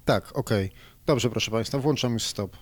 Tak, 0.05 0.37
okej. 0.37 0.71
Dobrze, 1.05 1.29
proszę 1.29 1.51
Państwa, 1.51 1.79
włączam 1.79 2.13
już 2.13 2.23
stop. 2.23 2.57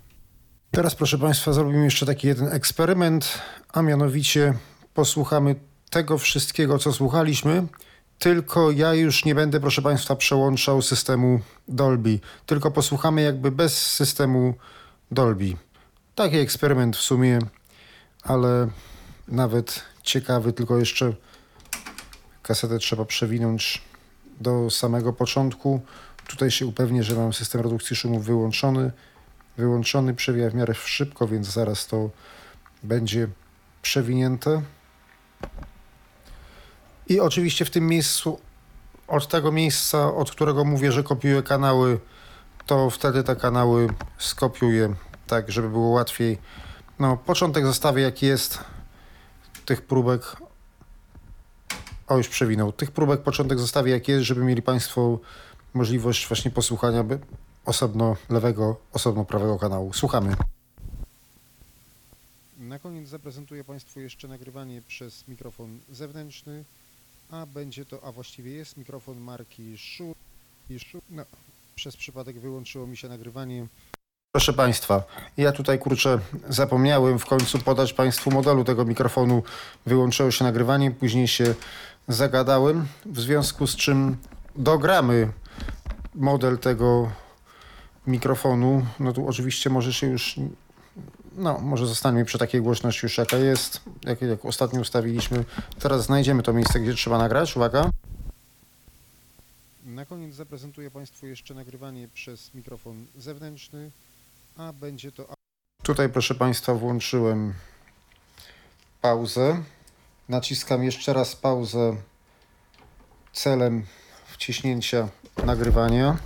Teraz, 0.71 0.95
proszę 0.95 1.17
Państwa, 1.17 1.53
zrobimy 1.53 1.83
jeszcze 1.83 2.05
taki 2.05 2.27
jeden 2.27 2.47
eksperyment, 2.47 3.41
a 3.73 3.81
mianowicie 3.81 4.53
posłuchamy 4.93 5.55
tego 5.89 6.17
wszystkiego, 6.17 6.79
co 6.79 6.93
słuchaliśmy, 6.93 7.67
tylko 8.19 8.71
ja 8.71 8.93
już 8.93 9.25
nie 9.25 9.35
będę, 9.35 9.59
proszę 9.59 9.81
Państwa, 9.81 10.15
przełączał 10.15 10.81
systemu 10.81 11.39
Dolby, 11.67 12.19
tylko 12.45 12.71
posłuchamy 12.71 13.21
jakby 13.21 13.51
bez 13.51 13.91
systemu 13.91 14.53
Dolby. 15.11 15.53
Taki 16.15 16.37
eksperyment 16.37 16.97
w 16.97 17.01
sumie, 17.01 17.39
ale 18.23 18.67
nawet 19.27 19.81
ciekawy, 20.03 20.53
tylko 20.53 20.77
jeszcze 20.77 21.13
kasetę 22.43 22.79
trzeba 22.79 23.05
przewinąć 23.05 23.81
do 24.39 24.69
samego 24.69 25.13
początku. 25.13 25.81
Tutaj 26.27 26.51
się 26.51 26.65
upewnię, 26.65 27.03
że 27.03 27.15
mam 27.15 27.33
system 27.33 27.61
redukcji 27.61 27.95
szumów 27.95 28.25
wyłączony. 28.25 28.91
Wyłączony 29.57 30.13
przewija 30.13 30.49
w 30.49 30.53
miarę 30.53 30.73
szybko, 30.73 31.27
więc 31.27 31.47
zaraz 31.47 31.87
to 31.87 32.09
będzie 32.83 33.27
przewinięte. 33.81 34.61
I 37.07 37.19
oczywiście 37.19 37.65
w 37.65 37.69
tym 37.69 37.87
miejscu, 37.87 38.39
od 39.07 39.27
tego 39.27 39.51
miejsca, 39.51 40.15
od 40.15 40.31
którego 40.31 40.65
mówię, 40.65 40.91
że 40.91 41.03
kopiuję 41.03 41.43
kanały, 41.43 41.99
to 42.65 42.89
wtedy 42.89 43.23
te 43.23 43.35
kanały 43.35 43.87
skopiuję, 44.17 44.95
tak 45.27 45.51
żeby 45.51 45.69
było 45.69 45.89
łatwiej. 45.89 46.37
No, 46.99 47.17
początek 47.17 47.65
zostawię 47.65 48.01
jaki 48.01 48.25
jest 48.25 48.59
tych 49.65 49.81
próbek. 49.81 50.21
O, 52.07 52.17
już 52.17 52.27
przewinął. 52.27 52.71
Tych 52.71 52.91
próbek 52.91 53.21
początek 53.21 53.59
zostawię 53.59 53.91
jak 53.91 54.07
jest, 54.07 54.25
żeby 54.25 54.43
mieli 54.43 54.61
Państwo 54.61 55.19
możliwość 55.73 56.27
właśnie 56.27 56.51
posłuchania 56.51 57.03
by- 57.03 57.19
osobno 57.65 58.15
lewego, 58.29 58.77
osobno 58.93 59.25
prawego 59.25 59.59
kanału. 59.59 59.93
Słuchamy. 59.93 60.35
Na 62.59 62.79
koniec 62.79 63.09
zaprezentuję 63.09 63.63
Państwu 63.63 63.99
jeszcze 63.99 64.27
nagrywanie 64.27 64.81
przez 64.87 65.27
mikrofon 65.27 65.79
zewnętrzny, 65.91 66.63
a 67.31 67.45
będzie 67.45 67.85
to, 67.85 68.03
a 68.03 68.11
właściwie 68.11 68.51
jest 68.51 68.77
mikrofon 68.77 69.19
marki 69.19 69.77
Shure. 69.77 70.13
No, 71.09 71.23
przez 71.75 71.97
przypadek 71.97 72.39
wyłączyło 72.39 72.87
mi 72.87 72.97
się 72.97 73.09
nagrywanie 73.09 73.67
Proszę 74.35 74.53
Państwa, 74.53 75.03
ja 75.37 75.51
tutaj 75.51 75.79
kurczę 75.79 76.19
zapomniałem 76.49 77.19
w 77.19 77.25
końcu 77.25 77.59
podać 77.59 77.93
Państwu 77.93 78.31
modelu 78.31 78.63
tego 78.63 78.85
mikrofonu. 78.85 79.43
Wyłączyło 79.85 80.31
się 80.31 80.43
nagrywanie, 80.43 80.91
później 80.91 81.27
się 81.27 81.55
zagadałem, 82.07 82.87
w 83.05 83.19
związku 83.19 83.67
z 83.67 83.75
czym 83.75 84.17
dogramy 84.55 85.31
model 86.15 86.57
tego 86.57 87.11
mikrofonu. 88.07 88.85
No 88.99 89.13
tu 89.13 89.27
oczywiście 89.27 89.69
może 89.69 89.93
się 89.93 90.07
już, 90.07 90.35
no 91.35 91.59
może 91.59 91.87
zostaniemy 91.87 92.25
przy 92.25 92.37
takiej 92.37 92.61
głośności 92.61 93.05
już 93.05 93.17
jaka 93.17 93.37
jest, 93.37 93.81
jak, 94.03 94.21
jak 94.21 94.45
ostatnio 94.45 94.81
ustawiliśmy. 94.81 95.45
Teraz 95.79 96.05
znajdziemy 96.05 96.43
to 96.43 96.53
miejsce, 96.53 96.79
gdzie 96.79 96.93
trzeba 96.93 97.17
nagrać. 97.17 97.55
Uwaga. 97.55 97.89
Na 99.85 100.05
koniec 100.05 100.35
zaprezentuję 100.35 100.91
Państwu 100.91 101.27
jeszcze 101.27 101.53
nagrywanie 101.53 102.07
przez 102.07 102.53
mikrofon 102.53 103.05
zewnętrzny, 103.17 103.91
a 104.57 104.73
będzie 104.73 105.11
to... 105.11 105.33
Tutaj 105.83 106.09
proszę 106.09 106.35
Państwa 106.35 106.73
włączyłem 106.73 107.53
pauzę. 109.01 109.63
Naciskam 110.29 110.83
jeszcze 110.83 111.13
raz 111.13 111.35
pauzę 111.35 111.95
celem 113.33 113.85
wciśnięcia 114.27 115.09
nagrywania. 115.45 116.17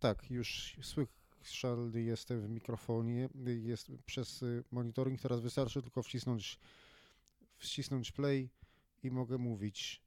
Tak, 0.00 0.30
już 0.30 0.76
słyszalny 0.82 2.02
jestem 2.02 2.40
w 2.40 2.48
mikrofonie, 2.48 3.28
jest 3.44 3.86
przez 4.06 4.42
y, 4.42 4.64
monitoring. 4.72 5.20
Teraz 5.20 5.40
wystarczy 5.40 5.82
tylko 5.82 6.02
wcisnąć, 6.02 6.58
wcisnąć 7.58 8.12
play 8.12 8.48
i 9.02 9.10
mogę 9.10 9.38
mówić 9.38 10.00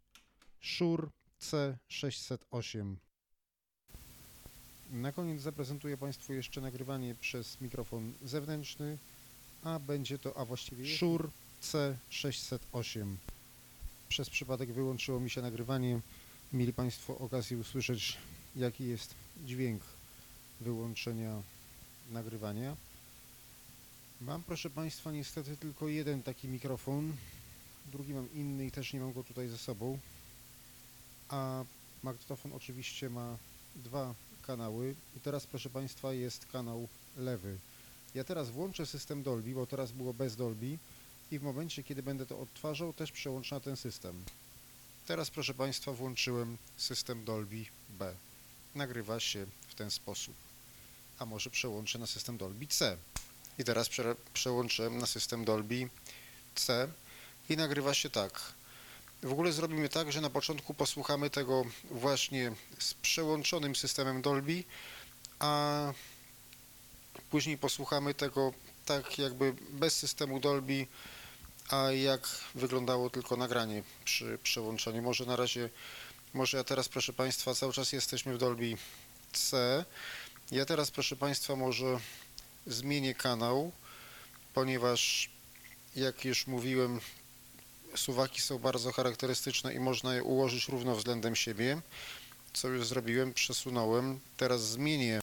Shure 0.61 1.07
C608. 1.41 2.95
Na 4.91 5.11
koniec 5.11 5.41
zaprezentuję 5.41 5.97
Państwu 5.97 6.33
jeszcze 6.33 6.61
nagrywanie 6.61 7.15
przez 7.15 7.61
mikrofon 7.61 8.13
zewnętrzny, 8.23 8.97
a 9.63 9.79
będzie 9.79 10.17
to, 10.17 10.37
a 10.37 10.45
właściwie 10.45 10.97
Shure 10.97 11.29
C608. 11.61 13.15
Przez 14.09 14.29
przypadek 14.29 14.73
wyłączyło 14.73 15.19
mi 15.19 15.29
się 15.29 15.41
nagrywanie. 15.41 15.99
Mieli 16.53 16.73
Państwo 16.73 17.17
okazję 17.17 17.57
usłyszeć, 17.57 18.17
jaki 18.55 18.85
jest 18.85 19.15
dźwięk 19.45 19.81
wyłączenia 20.61 21.41
nagrywania. 22.11 22.75
Mam, 24.21 24.43
proszę 24.43 24.69
Państwa, 24.69 25.11
niestety 25.11 25.57
tylko 25.57 25.87
jeden 25.87 26.23
taki 26.23 26.47
mikrofon. 26.47 27.13
Drugi 27.91 28.13
mam 28.13 28.33
inny 28.33 28.65
i 28.65 28.71
też 28.71 28.93
nie 28.93 28.99
mam 28.99 29.13
go 29.13 29.23
tutaj 29.23 29.47
ze 29.47 29.57
sobą. 29.57 29.99
A 31.29 31.63
magnetofon 32.03 32.53
oczywiście 32.53 33.09
ma 33.09 33.37
dwa 33.75 34.13
kanały. 34.41 34.95
I 35.17 35.19
teraz, 35.19 35.45
proszę 35.45 35.69
Państwa, 35.69 36.13
jest 36.13 36.45
kanał 36.45 36.87
lewy. 37.17 37.57
Ja 38.15 38.23
teraz 38.23 38.49
włączę 38.49 38.85
system 38.85 39.23
Dolby, 39.23 39.53
bo 39.53 39.65
teraz 39.65 39.91
było 39.91 40.13
bez 40.13 40.35
Dolby 40.35 40.77
i 41.31 41.39
w 41.39 41.43
momencie, 41.43 41.83
kiedy 41.83 42.03
będę 42.03 42.25
to 42.25 42.39
odtwarzał, 42.39 42.93
też 42.93 43.11
przełączę 43.11 43.55
na 43.55 43.61
ten 43.61 43.77
system. 43.77 44.23
Teraz, 45.07 45.29
proszę 45.29 45.53
Państwa, 45.53 45.93
włączyłem 45.93 46.57
system 46.77 47.25
Dolby 47.25 47.65
B. 47.89 48.15
Nagrywa 48.75 49.19
się 49.19 49.45
w 49.67 49.75
ten 49.75 49.91
sposób. 49.91 50.35
A 51.19 51.25
może 51.25 51.49
przełączę 51.49 51.99
na 51.99 52.07
system 52.07 52.37
Dolby 52.37 52.67
C. 52.67 52.97
I 53.59 53.63
teraz 53.63 53.89
prze 53.89 54.15
przełączyłem 54.33 54.97
na 54.97 55.07
system 55.07 55.45
Dolby 55.45 55.89
C 56.55 56.87
i 57.49 57.57
nagrywa 57.57 57.93
się 57.93 58.09
tak. 58.09 58.53
W 59.23 59.31
ogóle 59.31 59.51
zrobimy 59.51 59.89
tak, 59.89 60.11
że 60.11 60.21
na 60.21 60.29
początku 60.29 60.73
posłuchamy 60.73 61.29
tego 61.29 61.63
właśnie 61.91 62.51
z 62.79 62.93
przełączonym 62.93 63.75
systemem 63.75 64.21
Dolby, 64.21 64.63
a 65.39 65.93
później 67.29 67.57
posłuchamy 67.57 68.13
tego 68.13 68.53
tak 68.85 69.17
jakby 69.19 69.53
bez 69.69 69.95
systemu 69.95 70.39
Dolby, 70.39 70.87
a 71.69 71.91
jak 71.91 72.27
wyglądało 72.55 73.09
tylko 73.09 73.37
nagranie 73.37 73.83
przy 74.05 74.37
przełączeniu. 74.43 75.01
Może 75.01 75.25
na 75.25 75.35
razie, 75.35 75.69
może 76.33 76.57
ja 76.57 76.63
teraz 76.63 76.89
proszę 76.89 77.13
Państwa, 77.13 77.55
cały 77.55 77.73
czas 77.73 77.91
jesteśmy 77.91 78.33
w 78.33 78.37
Dolby 78.37 78.77
C. 79.33 79.85
Ja 80.51 80.65
teraz 80.65 80.91
proszę 80.91 81.15
Państwa 81.15 81.55
może 81.55 81.99
zmienię 82.67 83.15
kanał, 83.15 83.71
ponieważ 84.53 85.29
jak 85.95 86.25
już 86.25 86.47
mówiłem 86.47 86.99
suwaki 87.95 88.41
są 88.41 88.59
bardzo 88.59 88.91
charakterystyczne 88.91 89.73
i 89.73 89.79
można 89.79 90.15
je 90.15 90.23
ułożyć 90.23 90.67
równo 90.67 90.95
względem 90.95 91.35
siebie. 91.35 91.81
Co 92.53 92.67
już 92.67 92.87
zrobiłem, 92.87 93.33
przesunąłem. 93.33 94.19
Teraz 94.37 94.61
zmienię 94.61 95.21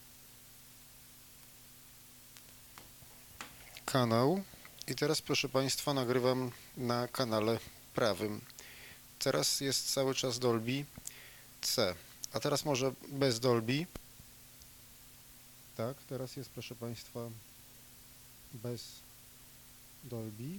kanał 3.87 4.43
i 4.89 4.95
teraz 4.95 5.23
proszę 5.23 5.49
Państwa 5.49 5.95
nagrywam 5.95 6.51
na 6.77 7.09
kanale 7.09 7.59
prawym. 7.95 8.41
Teraz 9.19 9.61
jest 9.61 9.93
cały 9.93 10.15
czas 10.15 10.39
Dolby 10.39 10.85
C. 11.61 11.95
A 12.33 12.41
teraz 12.41 12.65
może 12.65 12.93
bez 13.09 13.41
Dolby. 13.41 13.87
Tak, 15.77 15.97
teraz 16.09 16.37
jest 16.37 16.51
proszę 16.51 16.75
Państwa 16.75 17.31
bez 18.55 18.83
Dolby. 20.05 20.59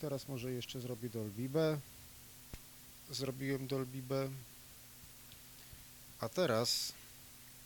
Teraz 0.00 0.28
może 0.28 0.52
jeszcze 0.52 0.80
zrobię 0.80 1.08
Dolby 1.08 1.48
B. 1.48 1.78
Zrobiłem 3.10 3.66
Dolby 3.66 4.02
B. 4.02 4.30
A 6.20 6.28
teraz 6.28 6.92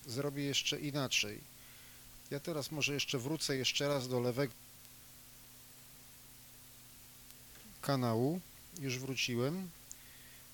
zrobię 0.07 0.43
jeszcze 0.43 0.81
inaczej. 0.81 1.41
Ja 2.31 2.41
teraz 2.41 2.71
może 2.71 2.95
jeszcze 2.95 3.19
wrócę 3.19 3.57
jeszcze 3.57 3.89
raz 3.89 4.09
do 4.09 4.21
lewego 4.21 4.53
kanału. 7.81 8.41
Już 8.81 8.99
wróciłem. 8.99 9.71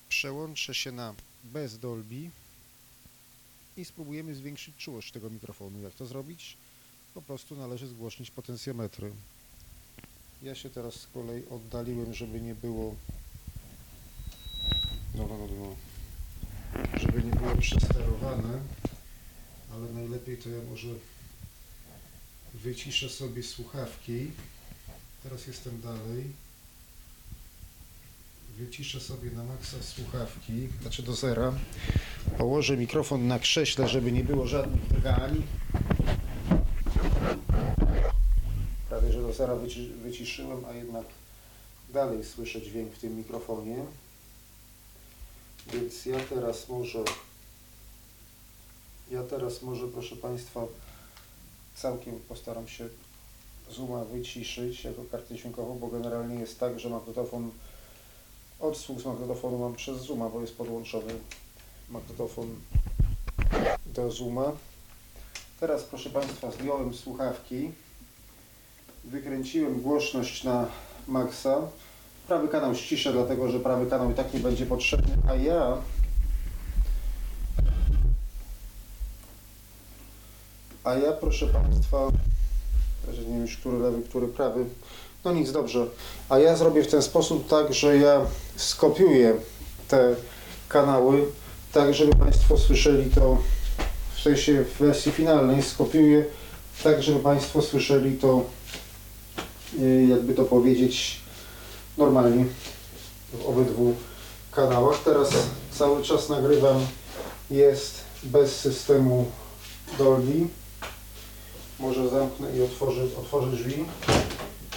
Przełączę 0.09 0.73
się 0.75 0.91
na 0.91 1.13
bez 1.43 1.79
Dolby 1.79 2.29
i 3.77 3.85
spróbujemy 3.85 4.35
zwiększyć 4.35 4.75
czułość 4.77 5.11
tego 5.11 5.29
mikrofonu. 5.29 5.81
Jak 5.81 5.93
to 5.93 6.05
zrobić? 6.05 6.57
Po 7.13 7.21
prostu 7.21 7.55
należy 7.55 7.87
zgłośnić 7.87 8.31
potencjometry. 8.31 9.11
Ja 10.41 10.55
się 10.55 10.69
teraz 10.69 10.93
z 10.93 11.07
kolei 11.07 11.43
oddaliłem, 11.49 12.13
żeby 12.13 12.41
nie 12.41 12.55
było 12.55 12.95
no, 15.15 15.27
no, 15.27 15.37
no, 15.37 15.47
no, 15.47 15.75
żeby 16.99 17.23
nie 17.23 17.31
było 17.31 17.55
przesterowane, 17.55 18.59
ale 19.73 19.93
najlepiej 19.93 20.37
to 20.37 20.49
ja 20.49 20.63
może 20.69 20.87
wyciszę 22.53 23.09
sobie 23.09 23.43
słuchawki. 23.43 24.31
Teraz 25.23 25.47
jestem 25.47 25.81
dalej. 25.81 26.23
Wyciszę 28.57 28.99
sobie 28.99 29.31
na 29.31 29.43
maksa 29.43 29.77
słuchawki, 29.81 30.67
znaczy 30.81 31.03
do 31.03 31.13
zera. 31.13 31.53
Położę 32.37 32.77
mikrofon 32.77 33.27
na 33.27 33.39
krześle, 33.39 33.87
żeby 33.87 34.11
nie 34.11 34.23
było 34.23 34.47
żadnych 34.47 34.87
drgań. 34.87 35.43
Prawie, 38.89 39.11
że 39.11 39.21
do 39.21 39.33
zera 39.33 39.55
wyci 39.55 39.87
wyciszyłem, 39.87 40.65
a 40.65 40.73
jednak 40.73 41.05
dalej 41.93 42.23
słyszę 42.23 42.61
dźwięk 42.61 42.93
w 42.93 42.99
tym 42.99 43.17
mikrofonie. 43.17 43.85
Więc 45.73 46.05
ja 46.05 46.19
teraz 46.19 46.69
może 46.69 47.03
ja 49.11 49.23
teraz 49.23 49.61
może, 49.61 49.87
proszę 49.87 50.15
Państwa, 50.15 50.61
całkiem 51.75 52.19
postaram 52.19 52.67
się 52.67 52.89
zooma 53.71 54.05
wyciszyć 54.05 54.83
jako 54.83 55.03
kartę 55.11 55.35
dźwiękową, 55.35 55.79
bo 55.79 55.87
generalnie 55.87 56.35
jest 56.35 56.59
tak, 56.59 56.79
że 56.79 56.89
magnetofon, 56.89 57.51
odsłuch 58.61 59.01
z 59.01 59.05
magnetofonu 59.05 59.57
mam 59.57 59.75
przez 59.75 59.97
zooma, 59.97 60.29
bo 60.29 60.41
jest 60.41 60.57
podłączony 60.57 61.13
magnetofon 61.89 62.47
do 63.85 64.11
zooma. 64.11 64.51
Teraz, 65.59 65.83
proszę 65.83 66.09
Państwa, 66.09 66.51
zdjąłem 66.51 66.93
słuchawki, 66.93 67.71
wykręciłem 69.03 69.81
głośność 69.81 70.43
na 70.43 70.67
maksa. 71.07 71.57
Prawy 72.27 72.47
kanał 72.47 72.75
ściszę, 72.75 73.13
dlatego 73.13 73.51
że 73.51 73.59
prawy 73.59 73.89
kanał 73.89 74.11
i 74.11 74.13
tak 74.13 74.33
nie 74.33 74.39
będzie 74.39 74.65
potrzebny, 74.65 75.17
a 75.29 75.35
ja 75.35 75.77
a 80.83 80.93
ja 80.93 81.11
proszę 81.11 81.47
Państwa, 81.47 82.11
że 83.13 83.21
nie 83.21 83.27
wiem 83.27 83.41
już 83.41 83.57
który 83.57 83.79
lewy, 83.79 84.01
który 84.01 84.27
prawy, 84.27 84.65
no 85.25 85.33
nic, 85.33 85.51
dobrze, 85.51 85.87
a 86.29 86.39
ja 86.39 86.55
zrobię 86.55 86.83
w 86.83 86.87
ten 86.87 87.01
sposób 87.01 87.47
tak, 87.47 87.73
że 87.73 87.97
ja 87.97 88.21
skopiuję 88.55 89.33
te 89.87 90.15
kanały, 90.69 91.25
tak 91.71 91.93
żeby 91.93 92.15
Państwo 92.15 92.57
słyszeli 92.57 93.09
to 93.11 93.37
w 94.15 94.21
sensie 94.21 94.63
w 94.63 94.77
wersji 94.77 95.11
finalnej, 95.11 95.63
skopiuję 95.63 96.25
tak, 96.83 97.03
żeby 97.03 97.19
Państwo 97.19 97.61
słyszeli 97.61 98.17
to 98.17 98.45
y, 99.79 100.07
jakby 100.09 100.33
to 100.33 100.45
powiedzieć 100.45 101.21
normalnie 101.97 102.45
w 103.33 103.45
obydwu 103.45 103.95
kanałach. 104.51 104.99
Teraz 105.05 105.29
cały 105.71 106.03
czas 106.03 106.29
nagrywam 106.29 106.87
jest 107.51 108.01
bez 108.23 108.55
systemu 108.55 109.25
Dolby. 109.97 110.47
Może 111.79 112.09
zamknę 112.09 112.57
i 112.57 112.61
otworzę, 112.61 113.01
otworzę 113.19 113.51
drzwi. 113.51 113.85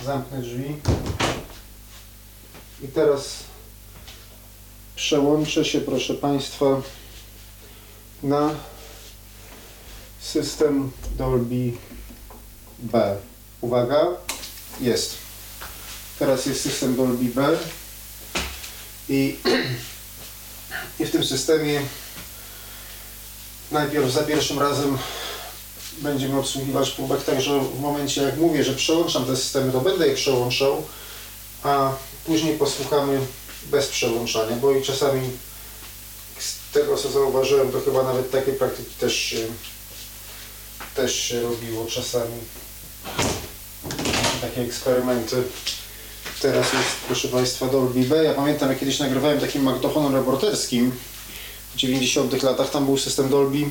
Zamknę 0.04 0.42
drzwi. 0.42 0.76
I 2.82 2.88
teraz 2.88 3.34
przełączę 4.96 5.64
się, 5.64 5.80
proszę 5.80 6.14
Państwa, 6.14 6.82
na 8.22 8.50
system 10.20 10.90
Dolby 11.16 11.72
B. 12.78 13.16
Uwaga, 13.60 14.06
jest. 14.80 15.16
Teraz 16.18 16.46
jest 16.46 16.60
system 16.60 16.96
Dolby 16.96 17.24
B 17.24 17.58
i, 19.08 19.36
i 21.00 21.04
w 21.04 21.10
tym 21.10 21.24
systemie 21.24 21.80
najpierw 23.70 24.10
za 24.10 24.22
pierwszym 24.22 24.58
razem 24.58 24.98
będziemy 25.98 26.38
obsługiwać 26.38 26.90
próbek, 26.90 27.24
także 27.24 27.60
w 27.60 27.80
momencie 27.80 28.22
jak 28.22 28.36
mówię, 28.36 28.64
że 28.64 28.72
przełączam 28.72 29.24
te 29.24 29.36
systemy, 29.36 29.72
to 29.72 29.80
będę 29.80 30.08
je 30.08 30.14
przełączał, 30.14 30.82
a 31.62 31.92
później 32.26 32.58
posłuchamy 32.58 33.20
bez 33.70 33.88
przełączania, 33.88 34.56
bo 34.56 34.72
i 34.72 34.82
czasami 34.82 35.30
z 36.38 36.72
tego 36.72 36.96
co 36.96 37.10
zauważyłem, 37.10 37.72
to 37.72 37.80
chyba 37.80 38.02
nawet 38.02 38.30
takie 38.30 38.52
praktyki 38.52 38.90
też 39.00 39.16
się, 39.16 39.38
też 40.94 41.14
się 41.14 41.42
robiło 41.42 41.86
czasami. 41.86 42.34
Takie 44.40 44.60
eksperymenty. 44.60 45.42
Teraz 46.40 46.72
jest, 46.72 46.96
proszę 47.06 47.28
Państwa, 47.28 47.66
Dolby 47.66 48.00
B. 48.00 48.24
Ja 48.24 48.34
pamiętam, 48.34 48.68
jak 48.68 48.78
kiedyś 48.78 48.98
nagrywałem 48.98 49.40
takim 49.40 49.62
magnetofonem 49.62 50.14
reporterskim 50.14 50.92
w 51.74 51.76
90 51.76 52.42
latach, 52.42 52.70
tam 52.70 52.84
był 52.84 52.98
system 52.98 53.28
Dolby 53.28 53.70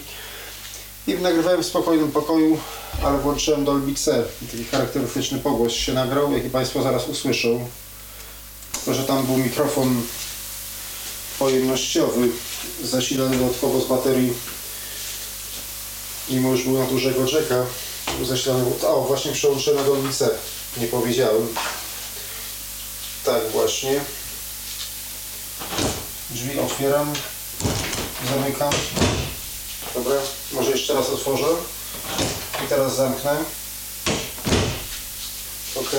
i 1.07 1.13
nagrywałem 1.13 1.63
w 1.63 1.65
spokojnym 1.65 2.11
pokoju, 2.11 2.59
ale 3.03 3.17
włączyłem 3.17 3.65
Dolby 3.65 3.95
C. 3.95 4.23
Taki 4.51 4.63
charakterystyczny 4.63 5.39
pogłos 5.39 5.73
się 5.73 5.93
nagrał, 5.93 6.31
jaki 6.31 6.49
Państwo 6.49 6.83
zaraz 6.83 7.09
usłyszą. 7.09 7.69
Tylko, 8.73 8.93
że 8.93 9.03
tam 9.03 9.25
był 9.25 9.37
mikrofon 9.37 10.01
pojemnościowy, 11.39 12.27
zasilany 12.83 13.37
dodatkowo 13.37 13.81
z 13.81 13.87
baterii, 13.87 14.33
mimo 16.29 16.51
już 16.51 16.63
był 16.63 16.79
na 16.79 16.85
dużego 16.85 17.19
jacka, 17.19 17.65
zasilany, 18.23 18.63
o 18.87 19.01
właśnie 19.01 19.31
przełączyłem 19.31 19.79
na 19.79 19.85
Dolby 19.85 20.09
nie 20.77 20.87
powiedziałem. 20.87 21.47
Tak 23.25 23.51
właśnie. 23.51 23.99
Drzwi 26.29 26.59
otwieram, 26.59 27.13
zamykam. 28.29 28.73
Dobra, 29.95 30.15
może 30.51 30.71
jeszcze 30.71 30.93
raz 30.93 31.09
otworzę 31.09 31.47
i 32.65 32.67
teraz 32.69 32.95
zamknę. 32.95 33.37
Ok. 35.75 35.91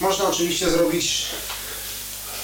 Można 0.00 0.28
oczywiście 0.28 0.70
zrobić 0.70 1.26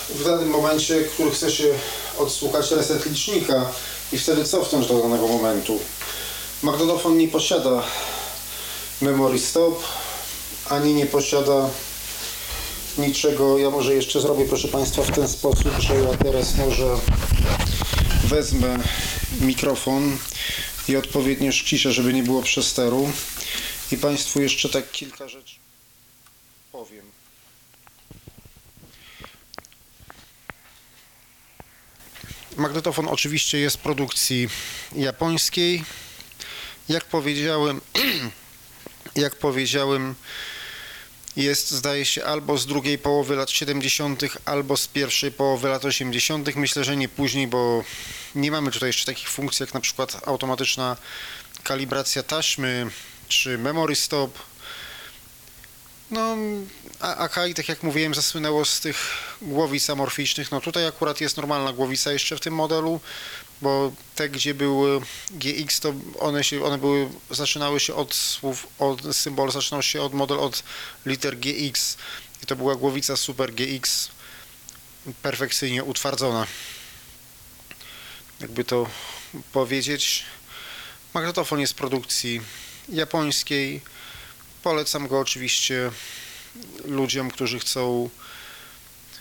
w 0.09 0.24
danym 0.24 0.51
momencie, 0.51 1.05
który 1.05 1.30
chce 1.30 1.53
się 1.53 1.74
odsłuchać 2.18 2.70
reset 2.70 3.07
licznika 3.07 3.66
i 4.12 4.18
wtedy 4.18 4.44
cofnąć 4.44 4.86
do 4.86 5.03
danego 5.03 5.28
momentu. 5.28 5.78
Magnetofon 6.62 7.18
nie 7.18 7.28
posiada 7.28 7.82
memory 9.01 9.38
stop, 9.38 9.82
ani 10.68 10.94
nie 10.94 11.07
posiada 11.07 11.68
niczego. 12.99 13.59
Ja 13.59 13.70
może 13.70 13.95
jeszcze 13.95 14.20
zrobię, 14.20 14.45
proszę 14.45 14.68
Państwa, 14.68 15.03
w 15.03 15.11
ten 15.11 15.28
sposób, 15.28 15.72
że 15.78 15.95
ja 15.95 16.16
teraz 16.16 16.57
może 16.57 16.97
wezmę 18.24 18.78
mikrofon 19.41 20.16
i 20.88 20.97
odpowiednio 20.97 21.53
ściszę, 21.53 21.93
żeby 21.93 22.12
nie 22.12 22.22
było 22.22 22.43
przesteru. 22.43 23.11
I 23.93 23.97
Państwu 23.97 24.41
jeszcze 24.41 24.68
tak 24.68 24.91
kilka 24.91 25.28
rzeczy 25.28 25.61
powiem. 26.80 27.12
Magnetofon 32.57 33.09
oczywiście 33.09 33.59
jest 33.59 33.78
produkcji 33.78 34.49
japońskiej. 34.97 35.84
Jak 36.88 37.05
powiedziałem, 37.05 37.80
jak 39.24 39.36
powiedziałem, 39.36 40.14
jest 41.43 41.70
zdaje 41.70 42.05
się 42.05 42.24
albo 42.24 42.59
z 42.59 42.66
drugiej 42.66 42.99
połowy 42.99 43.36
lat 43.36 43.51
70., 43.51 44.22
albo 44.45 44.76
z 44.76 44.88
pierwszej 44.88 45.32
połowy 45.32 45.68
lat 45.68 45.84
80. 45.84 46.57
Myślę, 46.57 46.84
że 46.84 46.97
nie 46.97 47.09
później, 47.09 47.47
bo 47.47 47.84
nie 48.34 48.51
mamy 48.51 48.70
tutaj 48.70 48.88
jeszcze 48.88 49.07
takich 49.07 49.28
funkcji 49.28 49.62
jak 49.62 49.74
na 49.74 49.80
przykład 49.80 50.28
automatyczna 50.28 50.97
kalibracja 51.62 52.22
taśmy 52.22 52.91
czy 53.28 53.59
memory 53.59 53.97
stop. 53.97 54.38
No, 56.11 56.36
Akai, 57.01 57.55
tak 57.55 57.68
jak 57.68 57.82
mówiłem, 57.82 58.14
zasłynęło 58.14 58.64
z 58.64 58.80
tych 58.80 58.97
głowic 59.43 59.91
amorficznych. 59.91 60.51
No 60.51 60.61
tutaj 60.61 60.86
akurat 60.86 61.20
jest 61.20 61.36
normalna 61.36 61.72
głowica 61.72 62.12
jeszcze 62.12 62.36
w 62.36 62.41
tym 62.41 62.55
modelu, 62.55 63.01
bo 63.62 63.92
te, 64.14 64.28
gdzie 64.28 64.54
były 64.54 65.00
GX, 65.30 65.80
to 65.80 65.94
one, 66.18 66.44
się, 66.44 66.64
one 66.64 66.78
były, 66.78 67.08
zaczynały 67.30 67.80
się 67.80 67.94
od 67.94 68.14
słów, 68.14 68.66
od 68.78 69.16
symbolu 69.16 69.52
zaczynał 69.52 69.82
się 69.82 70.02
od 70.02 70.14
model 70.14 70.38
od 70.38 70.62
liter 71.06 71.38
GX 71.38 71.96
i 72.42 72.46
to 72.46 72.56
była 72.56 72.74
głowica 72.74 73.16
Super 73.16 73.54
GX 73.54 74.11
perfekcyjnie 75.22 75.84
utwardzona. 75.84 76.46
Jakby 78.40 78.64
to 78.64 78.86
powiedzieć. 79.52 80.24
Magnetofon 81.14 81.61
jest 81.61 81.74
produkcji 81.74 82.40
japońskiej. 82.88 83.80
Polecam 84.62 85.08
go 85.08 85.20
oczywiście 85.20 85.90
ludziom, 86.84 87.30
którzy 87.30 87.58
chcą 87.58 88.11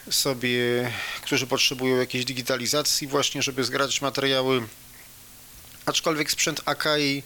sobie, 0.10 0.92
którzy 1.22 1.48
potrzebują 1.48 1.98
jakiejś 1.98 2.26
digitalizacji 2.26 3.08
właśnie, 3.08 3.42
żeby 3.42 3.64
zgrać 3.64 4.02
materiały. 4.02 4.68
Aczkolwiek 5.86 6.32
sprzęt 6.32 6.62
Akai 6.66 7.24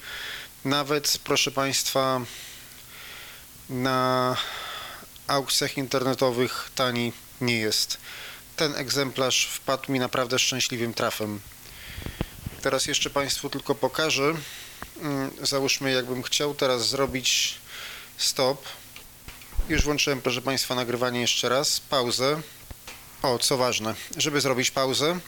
nawet, 0.66 1.18
proszę 1.24 1.52
Państwa, 1.52 2.22
na 3.70 4.38
aukcjach 5.28 5.78
internetowych 5.78 6.72
tani 6.76 7.14
nie 7.42 7.58
jest. 7.58 7.98
Ten 8.56 8.76
egzemplarz 8.76 9.46
wpadł 9.46 9.92
mi 9.92 10.00
naprawdę 10.00 10.40
szczęśliwym 10.40 10.94
trafem. 10.94 11.40
Teraz 12.62 12.86
jeszcze 12.86 13.10
Państwu 13.10 13.50
tylko 13.50 13.76
pokażę. 13.76 14.34
Mm, 15.02 15.32
załóżmy, 15.42 15.92
jakbym 15.92 16.24
chciał 16.24 16.56
teraz 16.56 16.88
zrobić 16.88 17.56
stop. 18.18 18.66
Już 19.70 19.84
włączyłem, 19.84 20.22
proszę 20.22 20.42
Państwa, 20.42 20.76
nagrywanie 20.76 21.22
jeszcze 21.22 21.50
raz. 21.50 21.80
Pauzę. 21.80 22.42
O, 23.24 23.40
co 23.40 23.58
ważne, 23.58 23.96
żeby 24.18 24.42
zrobić 24.42 24.72
pauzę, 24.72 25.20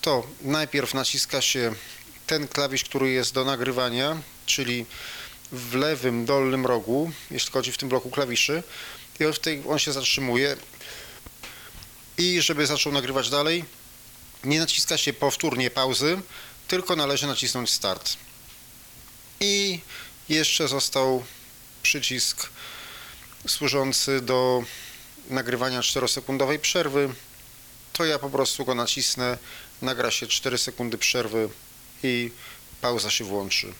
to 0.00 0.26
najpierw 0.42 0.94
naciska 0.94 1.40
się 1.40 1.74
ten 2.26 2.48
klawisz, 2.48 2.84
który 2.84 3.10
jest 3.10 3.34
do 3.34 3.44
nagrywania, 3.44 4.22
czyli 4.46 4.86
w 5.52 5.74
lewym 5.74 6.24
dolnym 6.24 6.66
rogu, 6.66 7.12
jeśli 7.30 7.52
chodzi 7.52 7.72
w 7.72 7.78
tym 7.78 7.88
bloku 7.88 8.10
klawiszy, 8.10 8.62
i 9.20 9.24
on, 9.24 9.32
tej, 9.32 9.62
on 9.68 9.78
się 9.78 9.92
zatrzymuje. 9.92 10.56
I 12.18 12.42
żeby 12.42 12.66
zaczął 12.66 12.92
nagrywać 12.92 13.30
dalej, 13.30 13.64
nie 14.44 14.60
naciska 14.60 14.98
się 14.98 15.12
powtórnie 15.12 15.70
pauzy, 15.70 16.20
tylko 16.68 16.96
należy 16.96 17.26
nacisnąć 17.26 17.70
start. 17.70 18.16
I 19.40 19.80
jeszcze 20.28 20.68
został 20.68 21.24
przycisk 21.82 22.48
służący 23.48 24.20
do 24.20 24.64
nagrywania 25.30 25.80
4-sekundowej 25.80 26.58
przerwy 26.58 27.14
to 27.96 28.04
ja 28.04 28.18
po 28.18 28.30
prostu 28.30 28.64
go 28.64 28.74
nacisnę, 28.74 29.38
nagra 29.82 30.10
się 30.10 30.26
4 30.26 30.58
sekundy 30.58 30.98
przerwy 30.98 31.48
i 32.02 32.30
pauza 32.80 33.10
się 33.10 33.24
włączy. 33.24 33.72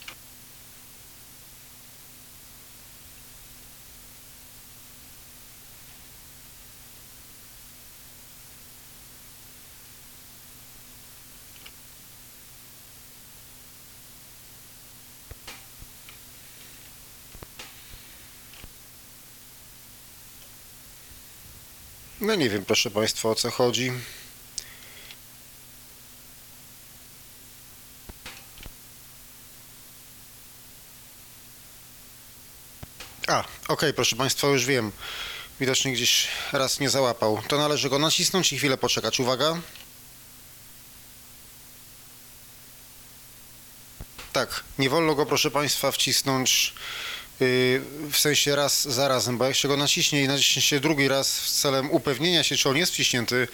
No 22.27 22.35
nie 22.35 22.51
wiem, 22.51 22.64
proszę 22.64 22.91
Państwa, 22.91 23.29
o 23.29 23.35
co 23.35 23.51
chodzi. 23.51 23.93
A, 33.29 33.45
ok, 33.68 33.83
proszę 33.97 34.16
Państwa, 34.16 34.47
już 34.47 34.64
wiem. 34.64 34.93
Widocznie 35.61 35.93
gdzieś 35.93 36.29
raz 36.53 36.81
nie 36.81 36.91
załapał. 36.91 37.43
To 37.49 37.59
należy 37.59 37.91
go 37.91 37.99
nacisnąć 37.99 38.53
i 38.53 38.59
chwilę 38.59 38.77
poczekać. 38.77 39.20
Uwaga. 39.20 39.61
Tak, 44.33 44.64
nie 44.79 44.91
wolno 44.91 45.14
go, 45.14 45.27
proszę 45.27 45.51
Państwa, 45.51 45.93
wcisnąć 45.93 46.74
w 47.41 48.14
sensie 48.14 48.57
raz 48.57 48.89
za 48.89 49.09
razem, 49.09 49.39
bo 49.39 49.45
jak 49.45 49.57
się 49.57 49.68
go 49.68 49.76
naciśnie 49.76 50.22
i 50.22 50.28
naciśnie 50.28 50.62
się 50.62 50.80
drugi 50.80 51.09
raz 51.09 51.28
celem 51.61 51.91
upewnienia 51.91 52.45
się, 52.45 52.57
czy 52.57 52.68
on 52.68 52.76
jest 52.76 52.93
wciśnięty, 52.93 53.49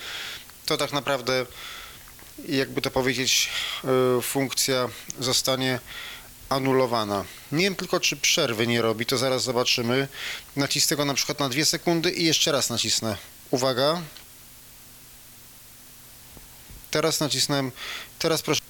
to 0.66 0.76
tak 0.76 0.93
naprawdę, 0.93 1.47
jakby 2.49 2.83
to 2.83 2.91
powiedzieć, 2.91 3.49
yy, 3.85 4.22
funkcja 4.22 4.89
zostanie 5.20 5.80
anulowana. 6.49 7.24
Nie 7.53 7.64
wiem 7.64 7.74
tylko, 7.74 8.01
czy 8.01 8.16
przerwy 8.16 8.66
nie 8.66 8.83
robi, 8.83 9.07
to 9.07 9.18
zaraz 9.18 9.43
zobaczymy. 9.43 10.09
Nacisnę 10.57 10.97
go 10.97 11.05
na 11.05 11.14
przykład 11.14 11.41
na 11.41 11.49
dwie 11.49 11.64
sekundy 11.64 12.11
i 12.11 12.24
jeszcze 12.24 12.53
raz 12.53 12.70
nacisnę. 12.70 13.16
Uwaga. 13.51 14.03
Teraz 16.91 17.20
nacisnąłem, 17.20 17.72
teraz 18.18 18.43
proszę 18.43 18.61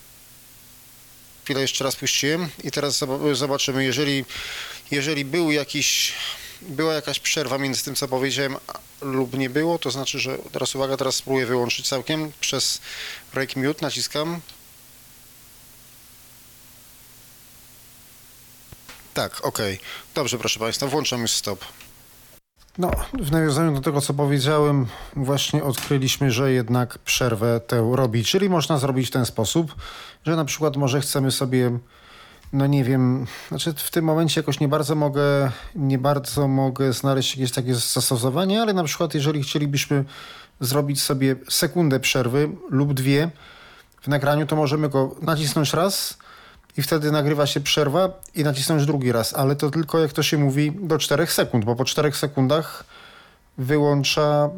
chwilę 1.44 1.60
jeszcze 1.60 1.84
raz 1.84 1.96
puściłem 1.96 2.48
i 2.64 2.70
teraz 2.70 2.98
zob- 2.98 3.34
zobaczymy, 3.34 3.84
jeżeli, 3.84 4.24
jeżeli 4.92 5.24
był 5.24 5.50
jakiś, 5.50 6.12
była 6.62 6.94
jakaś 6.94 7.20
przerwa 7.20 7.58
między 7.58 7.84
tym, 7.84 7.94
co 7.94 8.08
powiedziałem, 8.08 8.56
lub 9.02 9.38
nie 9.38 9.50
było, 9.50 9.78
to 9.78 9.90
znaczy, 9.90 10.18
że 10.18 10.38
teraz 10.52 10.74
uwaga, 10.74 10.96
teraz 10.96 11.16
spróbuję 11.16 11.46
wyłączyć 11.46 11.88
całkiem 11.88 12.32
przez 12.40 12.80
break 13.34 13.56
mute, 13.56 13.82
naciskam. 13.82 14.40
Tak, 19.14 19.44
okej. 19.44 19.80
Dobrze, 20.14 20.38
proszę 20.38 20.60
Państwa, 20.60 20.86
włączam 20.86 21.20
już 21.20 21.30
stop. 21.30 21.64
No, 22.78 22.90
w 23.20 23.30
nawiązaniu 23.30 23.74
do 23.74 23.80
tego, 23.80 24.00
co 24.00 24.14
powiedziałem, 24.14 24.86
właśnie 25.16 25.64
odkryliśmy, 25.64 26.30
że 26.30 26.52
jednak 26.52 26.98
przerwę 26.98 27.60
tę 27.60 27.90
robi. 27.94 28.24
Czyli 28.24 28.48
można 28.48 28.78
zrobić 28.78 29.08
w 29.08 29.10
ten 29.10 29.26
sposób, 29.26 29.74
że 30.26 30.36
na 30.36 30.44
przykład 30.44 30.76
może 30.76 31.00
chcemy 31.00 31.30
sobie, 31.30 31.78
no 32.52 32.66
nie 32.66 32.84
wiem, 32.84 33.26
znaczy 33.48 33.74
w 33.76 33.90
tym 33.90 34.04
momencie 34.04 34.40
jakoś 34.40 34.60
nie 34.60 34.68
bardzo 34.68 34.94
mogę, 34.94 35.50
nie 35.74 35.98
bardzo 35.98 36.48
mogę 36.48 36.92
znaleźć 36.92 37.36
jakieś 37.36 37.52
takie 37.52 37.74
zastosowanie, 37.74 38.62
ale 38.62 38.72
na 38.72 38.84
przykład 38.84 39.14
jeżeli 39.14 39.42
chcielibyśmy 39.42 40.04
zrobić 40.60 41.02
sobie 41.02 41.36
sekundę 41.48 42.00
przerwy 42.00 42.48
lub 42.70 42.94
dwie 42.94 43.30
w 44.02 44.08
nagraniu, 44.08 44.46
to 44.46 44.56
możemy 44.56 44.88
go 44.88 45.14
nacisnąć 45.22 45.72
raz 45.72 46.18
i 46.76 46.82
wtedy 46.82 47.12
nagrywa 47.12 47.46
się 47.46 47.60
przerwa 47.60 48.10
i 48.34 48.44
nacisnąć 48.44 48.86
drugi 48.86 49.12
raz, 49.12 49.34
ale 49.34 49.56
to 49.56 49.70
tylko 49.70 49.98
jak 49.98 50.12
to 50.12 50.22
się 50.22 50.38
mówi 50.38 50.72
do 50.72 50.98
4 50.98 51.26
sekund, 51.26 51.64
bo 51.64 51.76
po 51.76 51.84
4 51.84 52.12
sekundach 52.12 52.84
wyłącza, 53.58 54.50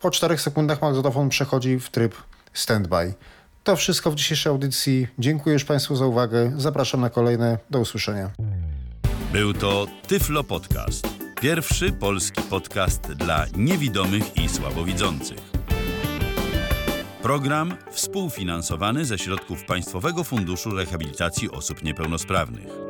po 0.00 0.10
4 0.10 0.38
sekundach 0.38 0.82
magnetofon 0.82 1.28
przechodzi 1.28 1.80
w 1.80 1.90
tryb 1.90 2.14
standby. 2.52 3.14
To 3.68 3.76
wszystko 3.76 4.10
w 4.10 4.14
dzisiejszej 4.14 4.50
audycji. 4.50 5.06
Dziękuję 5.18 5.52
już 5.52 5.64
Państwu 5.64 5.96
za 5.96 6.06
uwagę. 6.06 6.52
Zapraszam 6.56 7.00
na 7.00 7.10
kolejne. 7.10 7.58
Do 7.70 7.80
usłyszenia. 7.80 8.30
Był 9.32 9.54
to 9.54 9.86
Tyflo 10.06 10.44
Podcast. 10.44 11.08
Pierwszy 11.40 11.92
polski 11.92 12.42
podcast 12.42 13.12
dla 13.12 13.46
niewidomych 13.56 14.36
i 14.36 14.48
słabowidzących. 14.48 15.38
Program 17.22 17.74
współfinansowany 17.90 19.04
ze 19.04 19.18
środków 19.18 19.64
Państwowego 19.64 20.24
Funduszu 20.24 20.70
Rehabilitacji 20.70 21.50
Osób 21.50 21.82
Niepełnosprawnych. 21.82 22.87